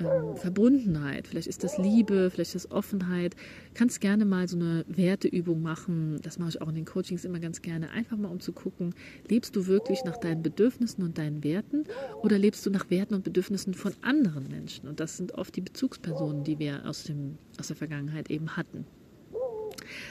ähm, 0.00 0.36
Verbundenheit, 0.36 1.26
vielleicht 1.26 1.46
ist 1.46 1.64
das 1.64 1.78
Liebe, 1.78 2.30
vielleicht 2.30 2.54
ist 2.54 2.64
das 2.66 2.70
Offenheit. 2.72 3.36
Kannst 3.74 4.00
gerne 4.00 4.24
mal 4.24 4.48
so 4.48 4.56
eine 4.56 4.84
Werteübung 4.88 5.62
machen. 5.62 6.20
Das 6.22 6.38
mache 6.38 6.50
ich 6.50 6.62
auch 6.62 6.68
in 6.68 6.74
den 6.74 6.84
Coachings 6.84 7.24
immer 7.24 7.40
ganz 7.40 7.62
gerne. 7.62 7.90
Einfach 7.90 8.16
mal 8.16 8.28
um 8.28 8.40
zu 8.40 8.52
gucken, 8.52 8.94
lebst 9.28 9.56
du 9.56 9.66
wirklich 9.66 10.04
nach 10.04 10.16
deinen 10.16 10.42
Bedürfnissen 10.42 11.04
und 11.04 11.18
deinen 11.18 11.44
Werten 11.44 11.84
oder 12.22 12.38
lebst 12.38 12.64
du 12.66 12.70
nach 12.70 12.90
Werten 12.90 13.14
und 13.14 13.24
Bedürfnissen 13.24 13.74
von 13.74 13.92
anderen 14.02 14.48
Menschen? 14.48 14.88
Und 14.88 15.00
das 15.00 15.16
sind 15.16 15.32
oft 15.32 15.54
die 15.56 15.62
Bezugspersonen, 15.62 16.44
die 16.44 16.58
wir 16.58 16.86
aus, 16.86 17.04
dem, 17.04 17.38
aus 17.58 17.68
der 17.68 17.76
Vergangenheit 17.76 18.30
eben 18.30 18.56
hatten. 18.56 18.86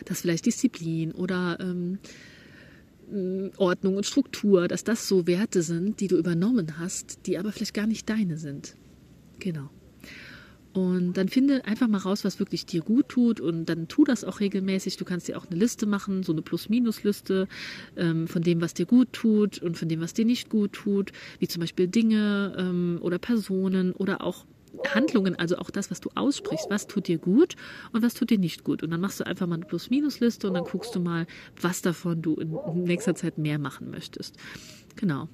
Das 0.05 0.21
vielleicht 0.21 0.45
Disziplin 0.45 1.11
oder 1.11 1.57
ähm, 1.59 1.99
Ordnung 3.57 3.97
und 3.97 4.05
Struktur, 4.05 4.67
dass 4.67 4.83
das 4.83 5.07
so 5.07 5.27
Werte 5.27 5.61
sind, 5.61 5.99
die 5.99 6.07
du 6.07 6.17
übernommen 6.17 6.79
hast, 6.79 7.25
die 7.25 7.37
aber 7.37 7.51
vielleicht 7.51 7.73
gar 7.73 7.87
nicht 7.87 8.09
deine 8.09 8.37
sind. 8.37 8.75
Genau. 9.43 9.69
Und 10.71 11.17
dann 11.17 11.27
finde 11.27 11.65
einfach 11.65 11.87
mal 11.87 11.99
raus, 11.99 12.23
was 12.23 12.39
wirklich 12.39 12.65
dir 12.65 12.81
gut 12.81 13.09
tut 13.09 13.39
und 13.39 13.65
dann 13.65 13.87
tu 13.87 14.05
das 14.05 14.23
auch 14.23 14.39
regelmäßig. 14.39 14.97
Du 14.97 15.05
kannst 15.05 15.27
dir 15.27 15.37
auch 15.37 15.45
eine 15.45 15.59
Liste 15.59 15.85
machen, 15.85 16.23
so 16.23 16.31
eine 16.31 16.41
Plus-Minus-Liste 16.41 17.47
ähm, 17.95 18.27
von 18.27 18.41
dem, 18.41 18.59
was 18.59 18.73
dir 18.73 18.87
gut 18.87 19.13
tut 19.13 19.61
und 19.61 19.77
von 19.77 19.87
dem, 19.87 20.01
was 20.01 20.13
dir 20.13 20.25
nicht 20.25 20.49
gut 20.49 20.73
tut, 20.73 21.11
wie 21.37 21.47
zum 21.47 21.59
Beispiel 21.59 21.87
Dinge 21.87 22.55
ähm, 22.57 22.97
oder 23.01 23.19
Personen 23.19 23.91
oder 23.91 24.23
auch 24.23 24.45
Handlungen, 24.95 25.35
also 25.35 25.57
auch 25.57 25.69
das, 25.69 25.91
was 25.91 25.99
du 25.99 26.09
aussprichst, 26.15 26.67
was 26.69 26.87
tut 26.87 27.07
dir 27.07 27.19
gut 27.19 27.55
und 27.91 28.01
was 28.01 28.15
tut 28.15 28.31
dir 28.31 28.39
nicht 28.39 28.63
gut. 28.63 28.81
Und 28.81 28.89
dann 28.89 29.01
machst 29.01 29.19
du 29.19 29.27
einfach 29.27 29.45
mal 29.45 29.55
eine 29.55 29.65
Plus-Minus-Liste 29.65 30.47
und 30.47 30.55
dann 30.55 30.63
guckst 30.63 30.95
du 30.95 31.01
mal, 31.01 31.27
was 31.61 31.83
davon 31.83 32.21
du 32.21 32.35
in 32.35 32.57
nächster 32.85 33.13
Zeit 33.13 33.37
mehr 33.37 33.59
machen 33.59 33.91
möchtest. 33.91 34.37
Genau. 34.95 35.27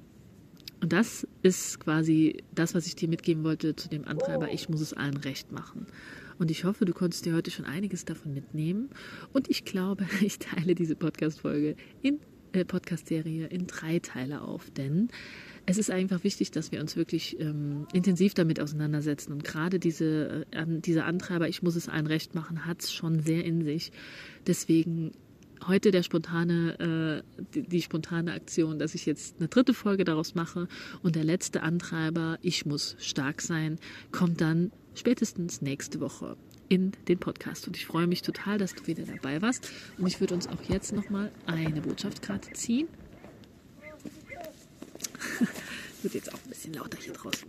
Und 0.80 0.92
das 0.92 1.26
ist 1.42 1.80
quasi 1.80 2.42
das, 2.54 2.74
was 2.74 2.86
ich 2.86 2.96
dir 2.96 3.08
mitgeben 3.08 3.44
wollte 3.44 3.76
zu 3.76 3.88
dem 3.88 4.06
Antreiber, 4.06 4.50
ich 4.50 4.68
muss 4.68 4.80
es 4.80 4.94
allen 4.94 5.16
recht 5.16 5.52
machen. 5.52 5.86
Und 6.38 6.50
ich 6.50 6.64
hoffe, 6.64 6.86
du 6.86 6.94
konntest 6.94 7.26
dir 7.26 7.34
heute 7.34 7.50
schon 7.50 7.66
einiges 7.66 8.06
davon 8.06 8.32
mitnehmen. 8.32 8.88
Und 9.34 9.50
ich 9.50 9.64
glaube, 9.64 10.06
ich 10.22 10.38
teile 10.38 10.74
diese 10.74 10.96
Podcast-Folge 10.96 11.76
in 12.00 12.18
äh, 12.52 12.64
Podcast-Serie 12.64 13.46
in 13.46 13.66
drei 13.66 13.98
Teile 13.98 14.40
auf, 14.40 14.70
denn 14.70 15.08
es 15.66 15.78
ist 15.78 15.90
einfach 15.90 16.24
wichtig, 16.24 16.50
dass 16.50 16.72
wir 16.72 16.80
uns 16.80 16.96
wirklich 16.96 17.38
ähm, 17.38 17.86
intensiv 17.92 18.34
damit 18.34 18.58
auseinandersetzen. 18.58 19.32
Und 19.32 19.44
gerade 19.44 19.78
diese, 19.78 20.46
äh, 20.50 20.66
dieser 20.66 21.04
Antreiber, 21.04 21.48
ich 21.48 21.62
muss 21.62 21.76
es 21.76 21.88
allen 21.88 22.06
recht 22.06 22.34
machen, 22.34 22.64
hat 22.64 22.82
es 22.82 22.92
schon 22.92 23.20
sehr 23.20 23.44
in 23.44 23.62
sich. 23.62 23.92
Deswegen 24.46 25.12
heute 25.66 25.90
der 25.90 26.02
spontane, 26.02 27.22
äh, 27.38 27.44
die, 27.54 27.62
die, 27.62 27.82
spontane 27.82 28.32
Aktion, 28.32 28.78
dass 28.78 28.94
ich 28.94 29.06
jetzt 29.06 29.36
eine 29.38 29.48
dritte 29.48 29.74
Folge 29.74 30.04
daraus 30.04 30.34
mache 30.34 30.68
und 31.02 31.16
der 31.16 31.24
letzte 31.24 31.62
Antreiber, 31.62 32.38
ich 32.42 32.66
muss 32.66 32.96
stark 32.98 33.42
sein, 33.42 33.78
kommt 34.12 34.40
dann 34.40 34.72
spätestens 34.94 35.62
nächste 35.62 36.00
Woche 36.00 36.36
in 36.68 36.92
den 37.08 37.18
Podcast. 37.18 37.66
Und 37.66 37.76
ich 37.76 37.86
freue 37.86 38.06
mich 38.06 38.22
total, 38.22 38.58
dass 38.58 38.74
du 38.74 38.86
wieder 38.86 39.04
dabei 39.04 39.42
warst. 39.42 39.70
Und 39.98 40.06
ich 40.06 40.20
würde 40.20 40.34
uns 40.34 40.46
auch 40.46 40.62
jetzt 40.68 40.92
nochmal 40.92 41.32
eine 41.46 41.80
Botschaftskarte 41.80 42.52
ziehen. 42.52 42.86
wird 46.02 46.14
jetzt 46.14 46.32
auch 46.32 46.38
ein 46.44 46.48
bisschen 46.48 46.74
lauter 46.74 46.98
hier 46.98 47.12
draußen. 47.12 47.48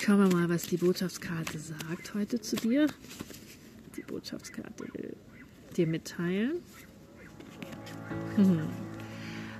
Schauen 0.00 0.18
wir 0.18 0.36
mal, 0.36 0.48
was 0.48 0.64
die 0.64 0.78
Botschaftskarte 0.78 1.58
sagt 1.58 2.14
heute 2.14 2.40
zu 2.40 2.56
dir. 2.56 2.86
Die 3.96 4.02
Botschaftskarte 4.02 4.84
will 4.92 5.16
dir 5.76 5.86
mitteilen. 5.86 6.62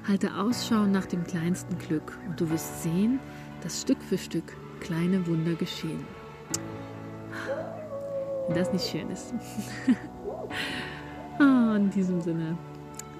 Halte 0.08 0.34
Ausschau 0.36 0.86
nach 0.86 1.06
dem 1.06 1.24
kleinsten 1.24 1.78
Glück 1.78 2.16
und 2.28 2.40
du 2.40 2.48
wirst 2.50 2.82
sehen, 2.82 3.18
dass 3.62 3.80
Stück 3.80 4.00
für 4.02 4.18
Stück 4.18 4.56
kleine 4.80 5.26
Wunder 5.26 5.54
geschehen. 5.54 6.04
Wenn 8.46 8.56
das 8.56 8.72
nicht 8.72 8.86
schön 8.86 9.10
ist. 9.10 9.34
oh, 11.40 11.40
in 11.74 11.90
diesem 11.90 12.20
Sinne, 12.20 12.56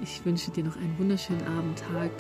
ich 0.01 0.25
wünsche 0.25 0.51
dir 0.53 0.65
noch 0.65 0.77
einen 0.77 0.97
wunderschönen 0.99 1.45
Abend, 1.47 1.83
Tag 1.93 2.11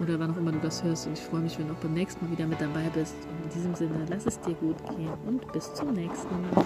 oder 0.00 0.18
wann 0.18 0.30
auch 0.30 0.36
immer 0.36 0.52
du 0.52 0.60
das 0.60 0.82
hörst. 0.82 1.06
Und 1.06 1.18
ich 1.18 1.24
freue 1.24 1.40
mich, 1.40 1.58
wenn 1.58 1.68
du 1.68 1.74
auch 1.74 1.78
beim 1.78 1.94
nächsten 1.94 2.24
Mal 2.24 2.32
wieder 2.32 2.46
mit 2.46 2.60
dabei 2.60 2.88
bist. 2.94 3.16
Und 3.24 3.44
in 3.44 3.50
diesem 3.50 3.74
Sinne, 3.74 4.06
lass 4.08 4.26
es 4.26 4.40
dir 4.40 4.54
gut 4.54 4.76
gehen 4.88 5.10
und 5.26 5.52
bis 5.52 5.74
zum 5.74 5.92
nächsten 5.92 6.40
Mal. 6.54 6.64